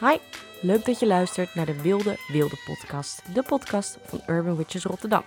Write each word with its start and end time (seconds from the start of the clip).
Hi, 0.00 0.16
leuk 0.60 0.84
dat 0.84 1.00
je 1.00 1.06
luistert 1.06 1.54
naar 1.54 1.66
de 1.66 1.82
Wilde 1.82 2.16
Wilde 2.28 2.56
podcast, 2.64 3.34
de 3.34 3.42
podcast 3.42 3.98
van 4.04 4.20
Urban 4.26 4.56
Witches 4.56 4.84
Rotterdam. 4.84 5.22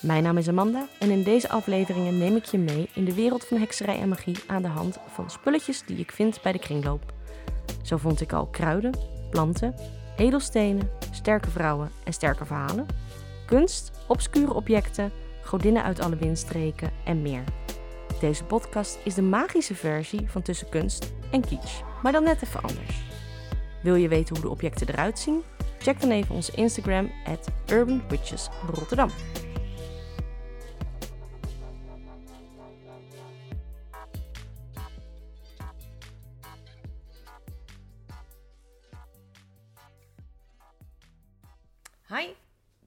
Mijn 0.00 0.22
naam 0.22 0.36
is 0.36 0.48
Amanda 0.48 0.86
en 0.98 1.10
in 1.10 1.22
deze 1.22 1.48
afleveringen 1.48 2.18
neem 2.18 2.36
ik 2.36 2.44
je 2.44 2.58
mee 2.58 2.88
in 2.94 3.04
de 3.04 3.14
wereld 3.14 3.44
van 3.44 3.58
hekserij 3.58 4.00
en 4.00 4.08
magie 4.08 4.36
aan 4.46 4.62
de 4.62 4.68
hand 4.68 4.98
van 5.06 5.30
spulletjes 5.30 5.82
die 5.86 5.96
ik 5.96 6.12
vind 6.12 6.42
bij 6.42 6.52
de 6.52 6.58
kringloop. 6.58 7.12
Zo 7.82 7.96
vond 7.96 8.20
ik 8.20 8.32
al 8.32 8.46
kruiden, 8.46 8.94
planten, 9.30 9.74
edelstenen, 10.16 10.90
sterke 11.10 11.50
vrouwen 11.50 11.90
en 12.04 12.12
sterke 12.12 12.44
verhalen, 12.44 12.86
kunst, 13.46 13.90
obscure 14.06 14.54
objecten, 14.54 15.12
godinnen 15.42 15.82
uit 15.82 16.00
alle 16.00 16.16
windstreken 16.16 16.90
en 17.04 17.22
meer. 17.22 17.44
Deze 18.20 18.44
podcast 18.44 18.98
is 19.04 19.14
de 19.14 19.22
magische 19.22 19.74
versie 19.74 20.30
van 20.30 20.42
tussen 20.42 20.68
kunst 20.68 21.12
en 21.30 21.40
kitsch, 21.40 21.80
maar 22.02 22.12
dan 22.12 22.24
net 22.24 22.42
even 22.42 22.62
anders. 22.62 23.17
Wil 23.88 23.96
je 23.96 24.08
weten 24.08 24.34
hoe 24.34 24.44
de 24.44 24.50
objecten 24.50 24.88
eruit 24.88 25.18
zien? 25.18 25.42
Check 25.78 26.00
dan 26.00 26.10
even 26.10 26.34
onze 26.34 26.52
Instagram 26.52 27.12
at 27.24 27.48
Urban 27.70 28.02
Rotterdam. 28.74 29.10
Hi, 42.08 42.28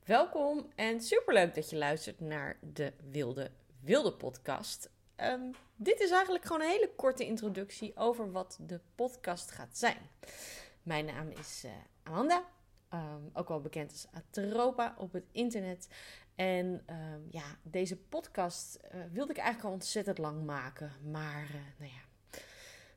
welkom 0.05 0.71
en 0.75 1.01
superleuk 1.01 1.55
dat 1.55 1.69
je 1.69 1.77
luistert 1.77 2.19
naar 2.19 2.57
de 2.73 2.93
Wilde 3.11 3.51
Wilde 3.79 4.13
podcast. 4.13 4.89
Ehm, 5.15 5.51
dit 5.75 5.99
is 5.99 6.11
eigenlijk 6.11 6.45
gewoon 6.45 6.61
een 6.61 6.67
hele 6.67 6.91
korte 6.95 7.25
introductie 7.25 7.91
over 7.95 8.31
wat 8.31 8.57
de 8.61 8.79
podcast 8.95 9.51
gaat 9.51 9.77
zijn. 9.77 9.97
Mijn 10.83 11.05
naam 11.05 11.29
is 11.29 11.63
uh, 11.65 11.71
Amanda, 12.03 12.43
um, 12.93 13.29
ook 13.33 13.47
wel 13.47 13.61
bekend 13.61 13.91
als 13.91 14.07
Atropa 14.11 14.95
op 14.97 15.13
het 15.13 15.25
internet. 15.31 15.89
En 16.35 16.65
um, 16.65 17.27
ja, 17.29 17.43
deze 17.63 17.97
podcast 17.97 18.79
uh, 18.83 19.01
wilde 19.11 19.31
ik 19.31 19.37
eigenlijk 19.37 19.67
al 19.67 19.73
ontzettend 19.73 20.17
lang 20.17 20.45
maken. 20.45 20.91
Maar 21.11 21.43
uh, 21.43 21.61
nou 21.77 21.91
ja, 21.91 22.39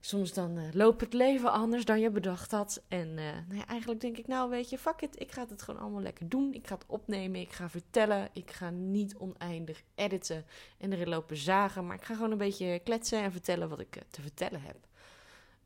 soms 0.00 0.32
dan 0.32 0.74
loopt 0.76 1.00
het 1.00 1.12
leven 1.12 1.52
anders 1.52 1.84
dan 1.84 2.00
je 2.00 2.10
bedacht 2.10 2.50
had. 2.50 2.82
En 2.88 3.14
nou 3.14 3.54
ja, 3.54 3.66
eigenlijk 3.66 4.00
denk 4.00 4.18
ik, 4.18 4.26
nou 4.26 4.50
weet 4.50 4.70
je, 4.70 4.78
fuck 4.78 5.00
it. 5.00 5.20
Ik 5.20 5.32
ga 5.32 5.46
het 5.48 5.62
gewoon 5.62 5.80
allemaal 5.80 6.02
lekker 6.02 6.28
doen. 6.28 6.54
Ik 6.54 6.66
ga 6.66 6.74
het 6.74 6.86
opnemen, 6.86 7.40
ik 7.40 7.52
ga 7.52 7.68
vertellen. 7.68 8.28
Ik 8.32 8.50
ga 8.50 8.70
niet 8.70 9.16
oneindig 9.16 9.82
editen 9.94 10.44
en 10.78 10.92
erin 10.92 11.08
lopen 11.08 11.36
zagen. 11.36 11.86
Maar 11.86 11.96
ik 11.96 12.04
ga 12.04 12.14
gewoon 12.14 12.30
een 12.30 12.38
beetje 12.38 12.78
kletsen 12.78 13.22
en 13.22 13.32
vertellen 13.32 13.68
wat 13.68 13.80
ik 13.80 14.02
te 14.10 14.22
vertellen 14.22 14.60
heb. 14.60 14.76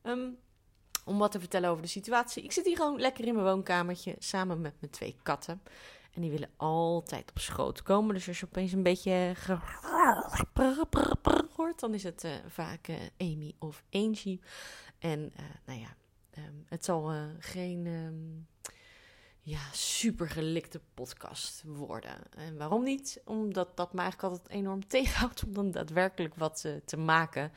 Um, 0.02 0.38
om 1.08 1.18
wat 1.18 1.32
te 1.32 1.40
vertellen 1.40 1.70
over 1.70 1.82
de 1.82 1.88
situatie. 1.88 2.42
Ik 2.42 2.52
zit 2.52 2.64
hier 2.64 2.76
gewoon 2.76 3.00
lekker 3.00 3.26
in 3.26 3.34
mijn 3.34 3.46
woonkamertje 3.46 4.14
samen 4.18 4.60
met 4.60 4.74
mijn 4.80 4.92
twee 4.92 5.16
katten. 5.22 5.62
En 6.14 6.20
die 6.20 6.30
willen 6.30 6.50
altijd 6.56 7.30
op 7.30 7.38
schoot 7.38 7.82
komen. 7.82 8.14
Dus 8.14 8.28
als 8.28 8.40
je 8.40 8.46
opeens 8.46 8.72
een 8.72 8.82
beetje 8.82 9.34
hoort, 11.54 11.80
dan 11.80 11.94
is 11.94 12.02
het 12.02 12.24
uh, 12.24 12.32
vaak 12.48 12.88
uh, 12.88 12.96
Amy 13.18 13.54
of 13.58 13.82
Angie. 13.90 14.40
En 14.98 15.20
uh, 15.20 15.46
nou 15.66 15.80
ja, 15.80 15.96
um, 16.38 16.64
het 16.66 16.84
zal 16.84 17.12
geen 17.38 17.86
um, 17.86 18.46
ja, 19.40 19.60
super 19.72 20.28
gelikte 20.28 20.80
podcast 20.94 21.62
worden. 21.66 22.16
En 22.36 22.56
waarom 22.56 22.82
niet? 22.82 23.20
Omdat 23.24 23.76
dat 23.76 23.92
me 23.92 24.00
eigenlijk 24.00 24.32
altijd 24.32 24.50
enorm 24.50 24.86
tegenhoudt 24.88 25.44
om 25.44 25.54
dan 25.54 25.70
daadwerkelijk 25.70 26.34
wat 26.34 26.66
te 26.84 26.96
maken. 26.96 27.52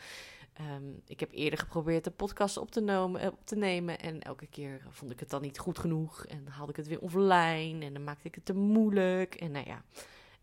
Um, 0.59 1.01
ik 1.05 1.19
heb 1.19 1.31
eerder 1.31 1.59
geprobeerd 1.59 2.03
de 2.03 2.11
podcast 2.11 2.57
op 2.57 2.71
te, 2.71 2.81
nemen, 2.81 3.31
op 3.31 3.45
te, 3.45 3.55
nemen. 3.55 3.99
En 3.99 4.21
elke 4.21 4.47
keer 4.47 4.81
vond 4.89 5.11
ik 5.11 5.19
het 5.19 5.29
dan 5.29 5.41
niet 5.41 5.59
goed 5.59 5.79
genoeg. 5.79 6.25
En 6.25 6.43
dan 6.43 6.53
haalde 6.53 6.71
ik 6.71 6.77
het 6.77 6.87
weer 6.87 7.01
offline. 7.01 7.85
En 7.85 7.93
dan 7.93 8.03
maakte 8.03 8.27
ik 8.27 8.35
het 8.35 8.45
te 8.45 8.53
moeilijk. 8.53 9.35
En 9.35 9.51
nou 9.51 9.65
ja, 9.65 9.83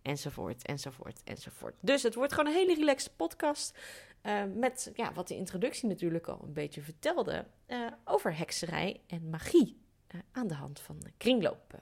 enzovoort, 0.03 0.63
enzovoort, 0.65 1.23
enzovoort. 1.25 1.75
Dus 1.81 2.03
het 2.03 2.15
wordt 2.15 2.33
gewoon 2.33 2.53
een 2.53 2.59
hele 2.59 2.75
relaxed 2.75 3.17
podcast. 3.17 3.79
Uh, 4.23 4.43
met 4.55 4.91
ja, 4.95 5.13
wat 5.13 5.29
de 5.29 5.37
introductie 5.37 5.89
natuurlijk 5.89 6.27
al 6.27 6.41
een 6.43 6.53
beetje 6.53 6.83
vertelde. 6.83 7.47
Uh, 7.67 7.87
over 8.05 8.37
hekserij 8.37 9.01
en 9.07 9.31
magie. 9.31 9.81
Uh, 10.15 10.21
aan 10.33 10.47
de 10.47 10.55
hand 10.55 10.81
van 10.81 11.03
kringloop, 11.17 11.81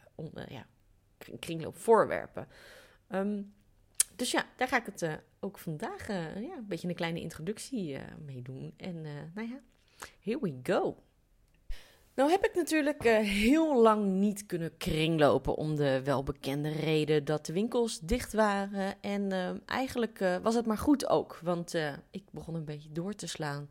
ja, 0.48 0.66
kringloopvoorwerpen. 1.38 2.48
Um, 3.08 3.54
dus 4.16 4.30
ja, 4.30 4.46
daar 4.56 4.68
ga 4.68 4.76
ik 4.76 4.86
het 4.86 5.02
uh, 5.02 5.12
ook 5.40 5.58
vandaag 5.58 6.08
uh, 6.08 6.42
ja, 6.42 6.56
een 6.56 6.66
beetje 6.66 6.88
een 6.88 6.94
kleine 6.94 7.20
introductie 7.20 7.92
uh, 7.92 8.00
mee 8.26 8.42
doen. 8.42 8.74
En 8.76 9.02
nou 9.34 9.48
ja, 9.48 9.60
here 10.20 10.38
we 10.40 10.58
go. 10.62 10.96
Nou 12.14 12.30
heb 12.30 12.44
ik 12.44 12.54
natuurlijk 12.54 13.02
heel 13.22 13.82
lang 13.82 14.06
niet 14.06 14.46
kunnen 14.46 14.76
kringlopen 14.76 15.54
om 15.54 15.76
de 15.76 16.02
welbekende 16.04 16.68
reden 16.68 17.24
dat 17.24 17.46
de 17.46 17.52
winkels 17.52 18.00
dicht 18.00 18.32
waren. 18.32 19.02
En 19.02 19.32
eigenlijk 19.66 20.18
was 20.42 20.54
het 20.54 20.66
maar 20.66 20.78
goed 20.78 21.08
ook, 21.08 21.38
want 21.42 21.74
ik 22.10 22.22
begon 22.30 22.54
een 22.54 22.64
beetje 22.64 22.92
door 22.92 23.14
te 23.14 23.26
slaan 23.26 23.68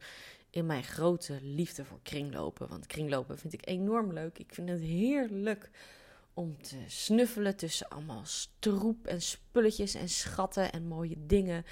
in 0.49 0.65
mijn 0.65 0.83
grote 0.83 1.37
liefde 1.41 1.85
voor 1.85 1.99
kringlopen. 2.03 2.67
Want 2.67 2.87
kringlopen 2.87 3.37
vind 3.37 3.53
ik 3.53 3.67
enorm 3.67 4.13
leuk. 4.13 4.39
Ik 4.39 4.53
vind 4.53 4.69
het 4.69 4.81
heerlijk 4.81 5.69
om 6.35 6.61
te 6.61 6.77
snuffelen 6.87 7.55
tussen 7.55 7.89
allemaal 7.89 8.25
stroep 8.25 9.07
en 9.07 9.21
spulletjes 9.21 9.93
en 9.93 10.09
schatten 10.09 10.71
en 10.71 10.87
mooie 10.87 11.15
dingen. 11.25 11.65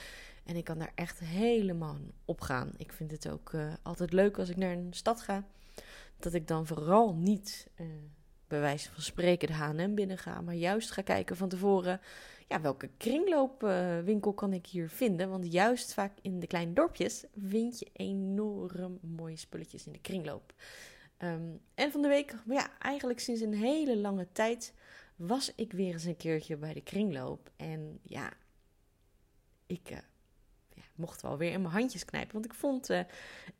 En 0.44 0.56
ik 0.56 0.63
kan 0.63 0.78
daar 0.78 0.91
echt 0.96 1.19
helemaal 1.19 1.97
op 2.25 2.41
gaan. 2.41 2.73
Ik 2.78 2.91
vind 2.91 3.12
het 3.12 3.29
ook 3.29 3.52
uh, 3.52 3.73
altijd 3.81 4.13
leuk 4.13 4.38
als 4.40 4.50
ik 4.50 4.57
naar 4.57 4.72
een 4.72 4.94
stad 4.94 5.22
ga. 5.22 5.46
Dat 6.19 6.34
ik 6.34 6.47
dan 6.47 6.68
vooral 6.68 7.13
niet, 7.13 7.68
uh, 7.75 7.88
bij 8.47 8.59
wijze 8.59 8.91
van 8.91 9.03
spreken, 9.03 9.47
de 9.47 9.53
H&M 9.53 9.94
binnen 9.94 10.18
ga. 10.18 10.41
Maar 10.41 10.56
juist 10.56 10.91
ga 10.91 11.02
kijken 11.02 11.38
van 11.38 11.50
tevoren, 11.50 12.02
ja, 12.47 12.62
welke 12.62 12.90
kringloopwinkel 12.97 14.31
uh, 14.31 14.38
kan 14.38 14.53
ik 14.53 14.66
hier 14.66 14.90
vinden. 14.90 15.29
Want 15.29 15.52
juist 15.52 15.94
vaak 15.94 16.12
in 16.22 16.40
de 16.40 16.47
kleine 16.47 16.73
dorpjes 16.73 17.23
vind 17.38 17.79
je 17.79 17.90
enorm 17.94 19.00
mooie 19.02 19.38
spulletjes 19.38 19.85
in 19.85 19.91
de 19.91 20.02
kringloop. 20.02 20.53
Um, 21.23 21.61
en 21.75 21.91
van 21.91 22.01
de 22.01 22.07
week, 22.07 22.35
ja, 22.45 22.79
eigenlijk 22.79 23.19
sinds 23.19 23.41
een 23.41 23.53
hele 23.53 23.97
lange 23.97 24.28
tijd 24.31 24.73
was 25.16 25.56
ik 25.56 25.72
weer 25.72 25.94
eens 25.94 26.03
een 26.03 26.17
keertje 26.17 26.57
bij 26.57 26.73
de 26.73 26.81
kringloop. 26.81 27.51
En 27.56 28.00
ja, 28.01 28.34
ik 29.66 29.91
uh, 29.91 29.97
ja, 30.69 30.84
mocht 30.95 31.22
wel 31.22 31.38
weer 31.38 31.51
in 31.51 31.61
mijn 31.61 31.73
handjes 31.73 32.06
knijpen. 32.06 32.34
Want 32.34 32.45
ik 32.45 32.53
vond 32.53 32.89
uh, 32.89 33.00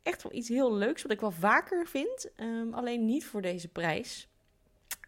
echt 0.02 0.22
wel 0.22 0.32
iets 0.32 0.48
heel 0.48 0.74
leuks, 0.74 1.02
wat 1.02 1.12
ik 1.12 1.20
wel 1.20 1.30
vaker 1.30 1.86
vind. 1.86 2.30
Um, 2.36 2.74
alleen 2.74 3.04
niet 3.04 3.26
voor 3.26 3.42
deze 3.42 3.68
prijs. 3.68 4.28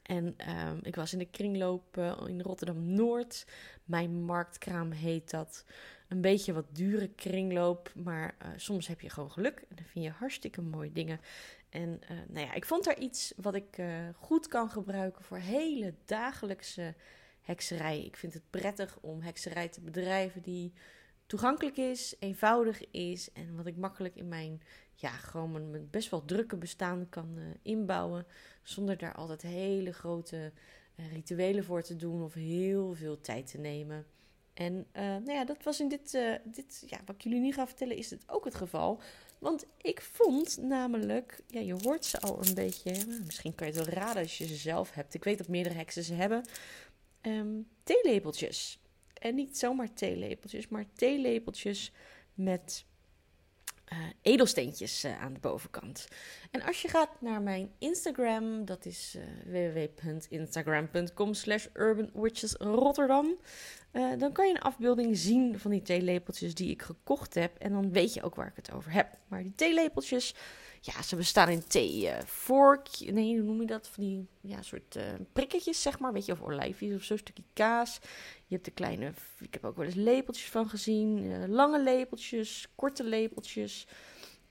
En 0.03 0.37
um, 0.67 0.79
ik 0.83 0.95
was 0.95 1.13
in 1.13 1.19
de 1.19 1.31
kringloop 1.31 1.97
uh, 1.97 2.23
in 2.27 2.41
Rotterdam 2.41 2.93
Noord. 2.93 3.47
Mijn 3.85 4.25
marktkraam 4.25 4.91
heet 4.91 5.31
dat. 5.31 5.65
Een 6.09 6.21
beetje 6.21 6.53
wat 6.53 6.67
dure 6.73 7.09
kringloop. 7.09 7.93
Maar 7.95 8.37
soms 8.57 8.87
heb 8.87 9.01
je 9.01 9.11
gewoon 9.11 9.31
geluk. 9.31 9.65
En 9.69 9.77
dan 9.77 9.85
vind 9.85 10.05
je 10.05 10.11
hartstikke 10.11 10.63
mooie 10.63 10.93
dingen. 10.93 11.21
En 11.69 12.01
uh, 12.03 12.11
nou 12.29 12.47
ja, 12.47 12.55
ik 12.55 12.65
vond 12.65 12.85
daar 12.85 12.99
iets 12.99 13.33
wat 13.37 13.55
ik 13.55 13.79
uh, 13.79 14.09
goed 14.15 14.49
kan 14.49 14.71
gebruiken 14.71 15.25
voor 15.25 15.39
hele 15.39 15.95
dagelijkse 16.05 16.95
hekserij. 17.41 18.05
Ik 18.05 18.17
vind 18.17 18.35
het 18.35 18.51
prettig 18.51 18.99
om 19.01 19.21
hekserij 19.21 19.69
te 19.69 19.81
bedrijven 19.81 20.43
die 20.43 20.73
toegankelijk 21.27 21.77
is, 21.77 22.17
eenvoudig 22.19 22.91
is 22.91 23.33
en 23.33 23.57
wat 23.57 23.67
ik 23.67 23.77
makkelijk 23.77 24.17
in 24.17 24.29
mijn, 24.29 24.63
ja, 24.95 25.11
gewoon 25.11 25.71
mijn 25.71 25.91
best 25.91 26.11
wel 26.11 26.25
drukke 26.25 26.57
bestaan 26.57 27.09
kan 27.09 27.39
inbouwen. 27.63 28.27
Zonder 28.63 28.99
daar 28.99 29.15
altijd 29.15 29.43
hele 29.43 29.93
grote 29.93 30.53
rituelen 31.13 31.65
voor 31.65 31.83
te 31.83 31.97
doen 31.97 32.23
of 32.23 32.35
heel 32.35 32.95
veel 32.95 33.21
tijd 33.21 33.51
te 33.51 33.59
nemen. 33.59 34.07
En 34.57 34.87
nou 34.93 35.33
ja, 35.33 35.45
dat 35.45 35.63
was 35.63 35.81
in 35.81 35.89
dit, 35.89 36.19
dit 36.45 36.85
ja, 36.87 36.99
wat 37.05 37.15
ik 37.15 37.23
jullie 37.23 37.41
nu 37.41 37.53
ga 37.53 37.67
vertellen, 37.67 37.97
is 37.97 38.11
het 38.11 38.23
ook 38.27 38.45
het 38.45 38.55
geval. 38.55 39.01
Want 39.39 39.67
ik 39.81 40.01
vond 40.01 40.57
namelijk, 40.57 41.41
ja, 41.47 41.61
je 41.61 41.77
hoort 41.83 42.05
ze 42.05 42.21
al 42.21 42.47
een 42.47 42.55
beetje. 42.55 42.93
Misschien 43.25 43.55
kan 43.55 43.67
je 43.67 43.73
het 43.73 43.85
wel 43.85 43.95
raden 43.95 44.23
als 44.23 44.39
je 44.39 44.47
ze 44.47 44.55
zelf 44.55 44.95
hebt. 44.95 45.15
Ik 45.15 45.25
weet 45.25 45.39
dat 45.39 45.49
meerdere 45.49 45.75
heksen 45.75 46.03
ze 46.03 46.15
hebben. 46.15 46.45
Um, 47.23 47.69
theelepeltjes. 47.83 48.79
En 49.15 49.35
niet 49.35 49.59
zomaar 49.59 49.93
theelepeltjes, 49.93 50.69
maar 50.69 50.85
theelepeltjes 50.93 51.93
met 52.35 52.85
uh, 53.93 53.99
edelsteentjes 54.23 55.05
uh, 55.05 55.23
aan 55.23 55.33
de 55.33 55.41
bovenkant. 55.41 56.09
En 56.51 56.63
als 56.63 56.83
je 56.83 56.89
gaat 56.89 57.11
naar 57.21 57.43
mijn 57.43 57.71
Instagram, 57.79 58.65
dat 58.65 58.87
is 58.87 59.17
uh, 59.17 59.73
www.instagram.com 59.75 61.35
slash 61.35 61.67
urbanwitchesrotterdam. 61.75 63.37
dan 64.19 64.33
kan 64.33 64.47
je 64.47 64.55
een 64.55 64.61
afbeelding 64.61 65.17
zien 65.17 65.59
van 65.59 65.71
die 65.71 65.83
theelepeltjes 65.83 66.55
die 66.55 66.71
ik 66.71 66.83
gekocht 66.83 67.35
heb. 67.35 67.57
En 67.59 67.73
dan 67.73 67.93
weet 67.93 68.15
je 68.15 68.23
ook 68.23 68.35
waar 68.35 68.47
ik 68.47 68.57
het 68.57 68.73
over 68.73 68.93
heb. 68.93 69.19
Maar 69.29 69.43
die 69.43 69.55
theelepeltjes, 69.55 70.35
ja, 70.81 71.03
ze 71.03 71.17
bestaan 71.17 71.49
in 71.49 71.67
theevork. 71.67 72.89
nee, 72.99 73.37
hoe 73.37 73.45
noem 73.45 73.61
je 73.61 73.67
dat? 73.67 73.89
Van 73.89 74.05
die 74.05 74.27
ja, 74.41 74.63
soort 74.63 74.99
prikketjes, 75.33 75.83
zeg 75.83 75.99
maar. 75.99 76.13
Weet 76.13 76.27
je, 76.27 76.33
of 76.33 76.43
olijfjes 76.43 76.95
of 76.95 77.03
zo'n 77.03 77.19
stukje 77.19 77.45
kaas. 77.53 77.99
Je 78.47 78.55
hebt 78.55 78.65
de 78.65 78.71
kleine, 78.71 79.13
ik 79.41 79.53
heb 79.53 79.65
ook 79.65 79.77
wel 79.77 79.87
eens 79.87 79.95
lepeltjes 79.95 80.51
van 80.51 80.69
gezien. 80.69 81.25
Uh, 81.25 81.49
lange 81.49 81.83
lepeltjes, 81.83 82.69
korte 82.75 83.05
lepeltjes. 83.05 83.87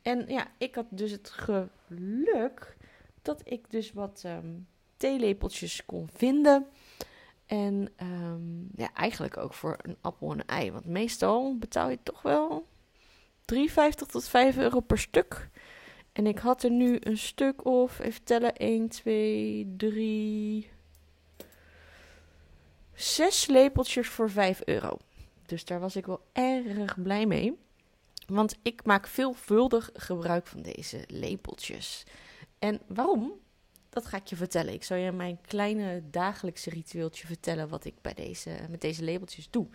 En 0.01 0.25
ja, 0.27 0.47
ik 0.57 0.75
had 0.75 0.85
dus 0.89 1.11
het 1.11 1.29
geluk 1.29 2.75
dat 3.21 3.41
ik 3.43 3.71
dus 3.71 3.91
wat 3.91 4.21
ehm, 4.25 4.53
theelepeltjes 4.97 5.85
kon 5.85 6.09
vinden. 6.13 6.67
En 7.45 7.89
ehm, 7.95 8.81
ja, 8.81 8.93
eigenlijk 8.93 9.37
ook 9.37 9.53
voor 9.53 9.77
een 9.81 9.97
appel 10.01 10.31
en 10.31 10.39
een 10.39 10.47
ei. 10.47 10.71
Want 10.71 10.85
meestal 10.85 11.57
betaal 11.57 11.89
je 11.89 11.99
toch 12.03 12.21
wel 12.21 12.67
3,50 13.53 13.65
tot 14.07 14.27
5 14.27 14.57
euro 14.57 14.79
per 14.79 14.97
stuk. 14.97 15.49
En 16.15 16.27
ik 16.27 16.37
had 16.37 16.63
er 16.63 16.71
nu 16.71 16.97
een 16.99 17.17
stuk 17.17 17.65
of, 17.65 17.99
even 17.99 18.23
tellen, 18.23 18.55
1, 18.55 18.87
2, 18.87 19.73
3, 19.77 20.69
6 22.93 23.45
lepeltjes 23.45 24.07
voor 24.07 24.29
5 24.29 24.61
euro. 24.65 24.97
Dus 25.45 25.65
daar 25.65 25.79
was 25.79 25.95
ik 25.95 26.05
wel 26.05 26.21
erg 26.33 27.01
blij 27.01 27.25
mee. 27.25 27.57
Want 28.27 28.57
ik 28.61 28.85
maak 28.85 29.07
veelvuldig 29.07 29.89
gebruik 29.93 30.47
van 30.47 30.61
deze 30.61 31.03
lepeltjes. 31.07 32.03
En 32.59 32.81
waarom? 32.87 33.33
Dat 33.95 34.05
ga 34.05 34.17
ik 34.17 34.27
je 34.27 34.35
vertellen. 34.35 34.73
Ik 34.73 34.83
zal 34.83 34.97
je 34.97 35.11
mijn 35.11 35.41
kleine 35.41 36.03
dagelijkse 36.11 36.69
ritueeltje 36.69 37.27
vertellen 37.27 37.69
wat 37.69 37.85
ik 37.85 37.93
bij 38.01 38.13
deze, 38.13 38.49
met 38.69 38.81
deze 38.81 39.03
labeltjes 39.03 39.49
doe. 39.49 39.67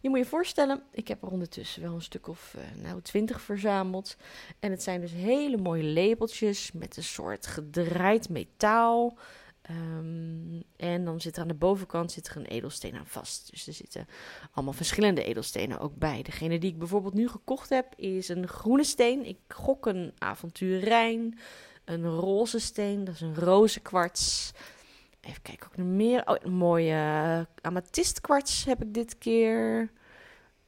Je 0.00 0.08
moet 0.08 0.18
je 0.18 0.24
voorstellen, 0.24 0.82
ik 0.92 1.08
heb 1.08 1.22
er 1.22 1.30
ondertussen 1.30 1.82
wel 1.82 1.94
een 1.94 2.02
stuk 2.02 2.28
of 2.28 2.54
uh, 2.56 2.82
nou, 2.82 3.02
twintig 3.02 3.40
verzameld. 3.40 4.16
En 4.58 4.70
het 4.70 4.82
zijn 4.82 5.00
dus 5.00 5.12
hele 5.12 5.56
mooie 5.56 5.84
labeltjes 5.84 6.72
met 6.72 6.96
een 6.96 7.02
soort 7.02 7.46
gedraaid 7.46 8.28
metaal. 8.28 9.18
Um, 9.70 10.62
en 10.76 11.04
dan 11.04 11.20
zit 11.20 11.36
er 11.36 11.42
aan 11.42 11.48
de 11.48 11.54
bovenkant 11.54 12.12
zit 12.12 12.28
er 12.28 12.36
een 12.36 12.46
edelsteen 12.46 12.96
aan 12.96 13.06
vast. 13.06 13.50
Dus 13.50 13.66
er 13.66 13.72
zitten 13.72 14.06
allemaal 14.52 14.74
verschillende 14.74 15.24
edelstenen 15.24 15.78
ook 15.78 15.96
bij. 15.96 16.22
Degene 16.22 16.58
die 16.58 16.70
ik 16.70 16.78
bijvoorbeeld 16.78 17.14
nu 17.14 17.28
gekocht 17.28 17.68
heb 17.68 17.94
is 17.96 18.28
een 18.28 18.48
groene 18.48 18.84
steen. 18.84 19.26
Ik 19.26 19.38
gok 19.48 19.86
een 19.86 20.12
avonturijn 20.18 21.38
een 21.84 22.06
roze 22.06 22.58
steen, 22.58 23.04
dat 23.04 23.14
is 23.14 23.20
een 23.20 23.34
roze 23.34 23.80
kwarts. 23.80 24.52
Even 25.20 25.42
kijken, 25.42 25.66
ook 25.66 25.76
nog 25.76 25.86
meer. 25.86 26.26
Oh, 26.26 26.36
een 26.40 26.52
mooie 26.52 26.92
uh, 26.92 27.40
amethystkwarts 27.60 28.64
heb 28.64 28.82
ik 28.82 28.94
dit 28.94 29.18
keer. 29.18 29.90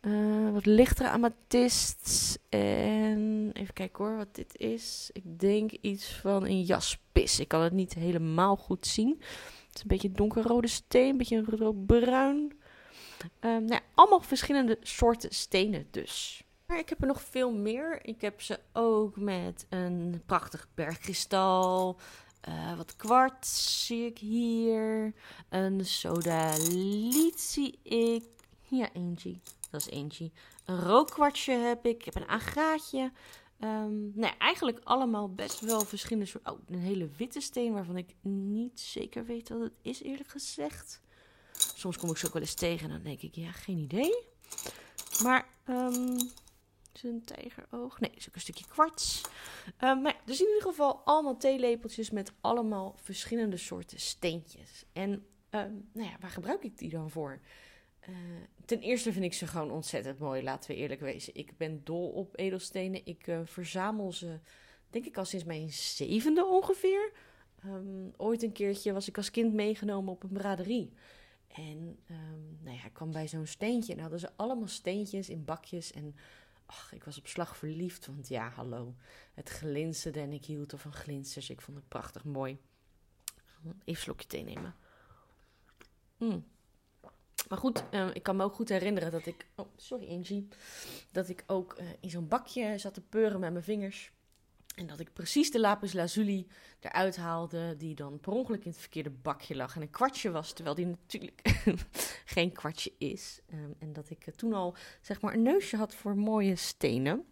Uh, 0.00 0.50
wat 0.52 0.66
lichtere 0.66 1.08
amethyst. 1.08 2.38
En 2.48 3.50
even 3.52 3.74
kijken 3.74 4.04
hoor, 4.04 4.16
wat 4.16 4.34
dit 4.34 4.58
is. 4.58 5.10
Ik 5.12 5.40
denk 5.40 5.70
iets 5.70 6.14
van 6.14 6.44
een 6.44 6.62
jaspis. 6.62 7.40
Ik 7.40 7.48
kan 7.48 7.60
het 7.60 7.72
niet 7.72 7.94
helemaal 7.94 8.56
goed 8.56 8.86
zien. 8.86 9.16
Het 9.18 9.74
is 9.74 9.80
een 9.82 9.88
beetje 9.88 10.12
donkerrode 10.12 10.68
steen, 10.68 11.10
een 11.10 11.16
beetje 11.16 11.44
een 11.58 11.86
bruin. 11.86 12.52
Um, 13.40 13.64
nou 13.64 13.66
ja, 13.66 13.80
allemaal 13.94 14.20
verschillende 14.20 14.78
soorten 14.80 15.30
stenen 15.34 15.86
dus. 15.90 16.44
Ik 16.78 16.88
heb 16.88 17.00
er 17.00 17.06
nog 17.06 17.22
veel 17.22 17.52
meer. 17.52 18.06
Ik 18.06 18.20
heb 18.20 18.40
ze 18.40 18.60
ook 18.72 19.16
met 19.16 19.66
een 19.68 20.22
prachtig 20.26 20.68
bergkristal. 20.74 21.98
Uh, 22.48 22.76
wat 22.76 22.96
kwarts 22.96 23.86
zie 23.86 24.06
ik 24.06 24.18
hier. 24.18 25.14
Een 25.48 25.86
sodaliet 25.86 27.40
zie 27.40 27.78
ik. 27.82 28.24
Ja, 28.62 28.92
eentje. 28.92 29.38
Dat 29.70 29.80
is 29.80 29.88
eentje. 29.88 30.30
Een 30.64 30.80
rookkwartsje 30.80 31.52
heb 31.52 31.86
ik. 31.86 31.96
Ik 31.96 32.04
heb 32.04 32.14
een 32.14 32.28
agaatje. 32.28 33.12
Um, 33.60 34.12
nou, 34.14 34.34
eigenlijk 34.38 34.80
allemaal 34.84 35.34
best 35.34 35.60
wel 35.60 35.80
verschillende 35.80 36.26
soorten. 36.26 36.52
Oh, 36.52 36.58
een 36.68 36.78
hele 36.78 37.08
witte 37.16 37.40
steen 37.40 37.72
waarvan 37.72 37.96
ik 37.96 38.14
niet 38.20 38.80
zeker 38.80 39.24
weet 39.24 39.48
wat 39.48 39.60
het 39.60 39.78
is, 39.82 40.02
eerlijk 40.02 40.28
gezegd. 40.28 41.00
Soms 41.52 41.96
kom 41.96 42.10
ik 42.10 42.16
ze 42.16 42.26
ook 42.26 42.32
wel 42.32 42.42
eens 42.42 42.54
tegen 42.54 42.86
en 42.86 42.92
dan 42.94 43.02
denk 43.02 43.22
ik, 43.22 43.34
ja, 43.34 43.52
geen 43.52 43.78
idee. 43.78 44.24
Maar 45.22 45.48
um, 45.68 46.16
is 46.94 47.02
een 47.02 47.24
tijgeroog? 47.24 48.00
Nee, 48.00 48.10
is 48.14 48.28
ook 48.28 48.34
een 48.34 48.40
stukje 48.40 48.66
kwarts. 48.68 49.22
Maar 49.78 50.20
dus 50.24 50.40
in 50.40 50.46
ieder 50.46 50.62
geval 50.62 51.00
allemaal 51.04 51.36
theelepeltjes 51.36 52.10
met 52.10 52.32
allemaal 52.40 52.94
verschillende 52.96 53.56
soorten 53.56 54.00
steentjes. 54.00 54.84
En 54.92 55.10
um, 55.50 55.88
nou 55.92 56.08
ja, 56.08 56.16
waar 56.20 56.30
gebruik 56.30 56.62
ik 56.64 56.78
die 56.78 56.90
dan 56.90 57.10
voor? 57.10 57.40
Uh, 58.08 58.16
ten 58.64 58.80
eerste 58.80 59.12
vind 59.12 59.24
ik 59.24 59.34
ze 59.34 59.46
gewoon 59.46 59.70
ontzettend 59.70 60.18
mooi, 60.18 60.42
laten 60.42 60.70
we 60.70 60.76
eerlijk 60.76 61.00
wezen. 61.00 61.34
Ik 61.34 61.56
ben 61.56 61.80
dol 61.84 62.08
op 62.08 62.38
edelstenen. 62.38 63.06
Ik 63.06 63.26
uh, 63.26 63.40
verzamel 63.44 64.12
ze, 64.12 64.38
denk 64.90 65.06
ik, 65.06 65.16
al 65.16 65.24
sinds 65.24 65.44
mijn 65.44 65.70
zevende 65.70 66.46
ongeveer. 66.46 67.12
Um, 67.64 68.12
ooit 68.16 68.42
een 68.42 68.52
keertje 68.52 68.92
was 68.92 69.08
ik 69.08 69.16
als 69.16 69.30
kind 69.30 69.52
meegenomen 69.52 70.12
op 70.12 70.22
een 70.22 70.32
braderie. 70.32 70.92
En 71.48 71.98
nou 72.62 72.76
ja, 72.76 72.84
ik 72.84 72.92
kwam 72.92 73.12
bij 73.12 73.28
zo'n 73.28 73.46
steentje 73.46 73.92
en 73.92 73.98
hadden 73.98 74.20
ze 74.20 74.30
allemaal 74.36 74.68
steentjes 74.68 75.28
in 75.28 75.44
bakjes 75.44 75.92
en 75.92 76.16
ik 76.90 77.04
was 77.04 77.18
op 77.18 77.26
slag 77.26 77.56
verliefd. 77.56 78.06
Want 78.06 78.28
ja, 78.28 78.48
hallo. 78.48 78.94
Het 79.34 79.48
glinsterde 79.48 80.20
en 80.20 80.32
ik 80.32 80.44
hield 80.44 80.74
van 80.76 80.92
glinsters. 80.92 81.50
Ik 81.50 81.60
vond 81.60 81.76
het 81.76 81.88
prachtig 81.88 82.24
mooi. 82.24 82.58
Even 83.60 83.80
een 83.84 83.96
slokje 83.96 84.26
thee 84.26 84.44
nemen. 84.44 84.74
Mm. 86.16 86.44
Maar 87.48 87.58
goed, 87.58 87.84
uh, 87.90 88.14
ik 88.14 88.22
kan 88.22 88.36
me 88.36 88.44
ook 88.44 88.54
goed 88.54 88.68
herinneren 88.68 89.10
dat 89.10 89.26
ik. 89.26 89.46
Oh, 89.54 89.66
sorry 89.76 90.08
Angie. 90.08 90.48
Dat 91.10 91.28
ik 91.28 91.44
ook 91.46 91.80
uh, 91.80 91.86
in 92.00 92.10
zo'n 92.10 92.28
bakje 92.28 92.78
zat 92.78 92.94
te 92.94 93.00
peuren 93.00 93.40
met 93.40 93.52
mijn 93.52 93.64
vingers. 93.64 94.12
En 94.74 94.86
dat 94.86 95.00
ik 95.00 95.12
precies 95.12 95.50
de 95.50 95.60
lapis 95.60 95.92
lazuli 95.92 96.46
eruit 96.80 97.16
haalde, 97.16 97.76
die 97.76 97.94
dan 97.94 98.20
per 98.20 98.32
ongeluk 98.32 98.64
in 98.64 98.70
het 98.70 98.80
verkeerde 98.80 99.10
bakje 99.10 99.56
lag. 99.56 99.76
En 99.76 99.82
een 99.82 99.90
kwartje 99.90 100.30
was, 100.30 100.52
terwijl 100.52 100.76
die 100.76 100.86
natuurlijk 100.86 101.40
geen 102.34 102.52
kwartje 102.52 102.92
is. 102.98 103.40
Um, 103.52 103.74
en 103.78 103.92
dat 103.92 104.10
ik 104.10 104.34
toen 104.36 104.52
al, 104.52 104.76
zeg 105.00 105.20
maar, 105.20 105.34
een 105.34 105.42
neusje 105.42 105.76
had 105.76 105.94
voor 105.94 106.16
mooie 106.16 106.56
stenen. 106.56 107.24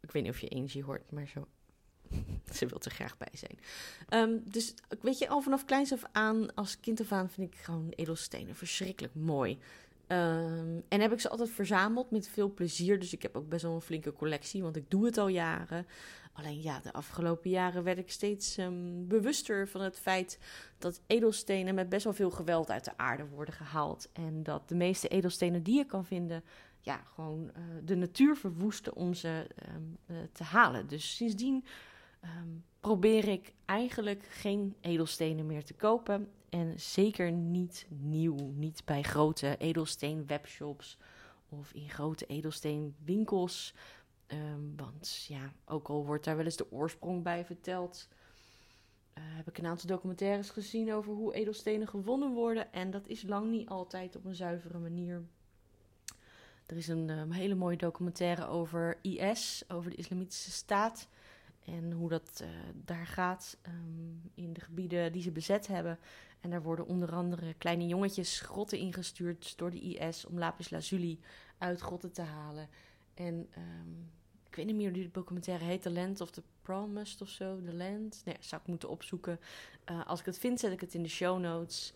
Ik 0.00 0.10
weet 0.10 0.22
niet 0.22 0.32
of 0.32 0.40
je 0.40 0.50
Angie 0.50 0.84
hoort, 0.84 1.10
maar 1.10 1.26
zo. 1.26 1.46
Ze 2.56 2.66
wil 2.66 2.80
er 2.80 2.90
graag 2.90 3.16
bij 3.16 3.32
zijn. 3.32 3.58
Um, 4.30 4.42
dus 4.50 4.74
weet 5.00 5.18
je, 5.18 5.28
al 5.28 5.40
vanaf 5.40 5.64
kleins 5.64 5.92
af 5.92 6.02
aan, 6.12 6.54
als 6.54 6.80
kind 6.80 7.00
af 7.00 7.12
aan, 7.12 7.30
vind 7.30 7.54
ik 7.54 7.60
gewoon 7.60 7.88
edelstenen 7.90 8.56
verschrikkelijk 8.56 9.14
mooi. 9.14 9.58
Um, 10.12 10.82
en 10.88 11.00
heb 11.00 11.12
ik 11.12 11.20
ze 11.20 11.28
altijd 11.28 11.50
verzameld 11.50 12.10
met 12.10 12.28
veel 12.28 12.54
plezier. 12.54 12.98
Dus 12.98 13.12
ik 13.12 13.22
heb 13.22 13.36
ook 13.36 13.48
best 13.48 13.62
wel 13.62 13.74
een 13.74 13.80
flinke 13.80 14.12
collectie, 14.12 14.62
want 14.62 14.76
ik 14.76 14.90
doe 14.90 15.04
het 15.04 15.18
al 15.18 15.28
jaren. 15.28 15.86
Alleen 16.32 16.62
ja, 16.62 16.80
de 16.80 16.92
afgelopen 16.92 17.50
jaren 17.50 17.82
werd 17.82 17.98
ik 17.98 18.10
steeds 18.10 18.56
um, 18.56 19.06
bewuster 19.08 19.68
van 19.68 19.80
het 19.80 19.98
feit 19.98 20.38
dat 20.78 21.00
edelstenen 21.06 21.74
met 21.74 21.88
best 21.88 22.04
wel 22.04 22.12
veel 22.12 22.30
geweld 22.30 22.70
uit 22.70 22.84
de 22.84 22.96
aarde 22.96 23.26
worden 23.26 23.54
gehaald. 23.54 24.08
En 24.12 24.42
dat 24.42 24.68
de 24.68 24.74
meeste 24.74 25.08
edelstenen 25.08 25.62
die 25.62 25.76
je 25.76 25.84
kan 25.84 26.04
vinden, 26.04 26.44
ja, 26.80 26.96
gewoon 27.14 27.50
uh, 27.56 27.62
de 27.84 27.96
natuur 27.96 28.36
verwoesten 28.36 28.94
om 28.96 29.14
ze 29.14 29.46
um, 29.74 29.96
uh, 30.06 30.16
te 30.32 30.42
halen. 30.42 30.86
Dus 30.86 31.16
sindsdien 31.16 31.64
probeer 32.80 33.28
ik 33.28 33.52
eigenlijk 33.64 34.24
geen 34.30 34.74
edelstenen 34.80 35.46
meer 35.46 35.64
te 35.64 35.74
kopen. 35.74 36.28
En 36.50 36.80
zeker 36.80 37.32
niet 37.32 37.86
nieuw. 37.88 38.36
Niet 38.36 38.82
bij 38.84 39.02
grote 39.02 39.56
edelsteen 39.56 40.26
webshops 40.26 40.98
of 41.48 41.72
in 41.72 41.90
grote 41.90 42.26
edelsteenwinkels. 42.26 43.74
Um, 44.26 44.72
want 44.76 45.24
ja, 45.28 45.52
ook 45.64 45.88
al 45.88 46.06
wordt 46.06 46.24
daar 46.24 46.36
wel 46.36 46.44
eens 46.44 46.56
de 46.56 46.72
oorsprong 46.72 47.22
bij 47.22 47.44
verteld. 47.44 48.08
Uh, 49.14 49.24
heb 49.26 49.48
ik 49.48 49.58
een 49.58 49.66
aantal 49.66 49.88
documentaires 49.88 50.50
gezien 50.50 50.92
over 50.92 51.12
hoe 51.12 51.34
edelstenen 51.34 51.88
gewonnen 51.88 52.32
worden. 52.32 52.72
En 52.72 52.90
dat 52.90 53.08
is 53.08 53.22
lang 53.22 53.50
niet 53.50 53.68
altijd 53.68 54.16
op 54.16 54.24
een 54.24 54.34
zuivere 54.34 54.78
manier. 54.78 55.22
Er 56.66 56.76
is 56.76 56.88
een 56.88 57.08
um, 57.10 57.30
hele 57.30 57.54
mooie 57.54 57.76
documentaire 57.76 58.46
over 58.46 58.98
IS, 59.02 59.64
over 59.68 59.90
de 59.90 59.96
Islamitische 59.96 60.50
Staat. 60.50 61.08
En 61.64 61.92
hoe 61.92 62.08
dat 62.08 62.40
uh, 62.42 62.48
daar 62.74 63.06
gaat 63.06 63.58
um, 63.66 64.30
in 64.34 64.52
de 64.52 64.60
gebieden 64.60 65.12
die 65.12 65.22
ze 65.22 65.30
bezet 65.30 65.66
hebben. 65.66 65.98
En 66.40 66.50
daar 66.50 66.62
worden 66.62 66.86
onder 66.86 67.12
andere 67.12 67.54
kleine 67.54 67.86
jongetjes 67.86 68.40
grotten 68.40 68.78
ingestuurd 68.78 69.58
door 69.58 69.70
de 69.70 69.80
IS 69.80 70.26
om 70.26 70.38
lapis 70.38 70.70
lazuli 70.70 71.20
uit 71.58 71.80
grotten 71.80 72.12
te 72.12 72.22
halen. 72.22 72.68
En 73.14 73.34
um, 73.34 74.10
ik 74.46 74.56
weet 74.56 74.66
niet 74.66 74.74
meer 74.74 74.90
hoe 74.90 74.98
die 74.98 75.10
documentaire 75.10 75.64
heet, 75.64 75.82
The 75.82 75.90
Land 75.90 76.20
of 76.20 76.30
the 76.30 76.42
Promised 76.62 77.20
of 77.20 77.28
zo, 77.28 77.60
The 77.64 77.74
Land. 77.74 78.22
Nee, 78.24 78.36
zou 78.40 78.60
ik 78.60 78.68
moeten 78.68 78.88
opzoeken. 78.88 79.40
Uh, 79.90 80.06
als 80.06 80.20
ik 80.20 80.26
het 80.26 80.38
vind, 80.38 80.60
zet 80.60 80.72
ik 80.72 80.80
het 80.80 80.94
in 80.94 81.02
de 81.02 81.08
show 81.08 81.38
notes. 81.38 81.94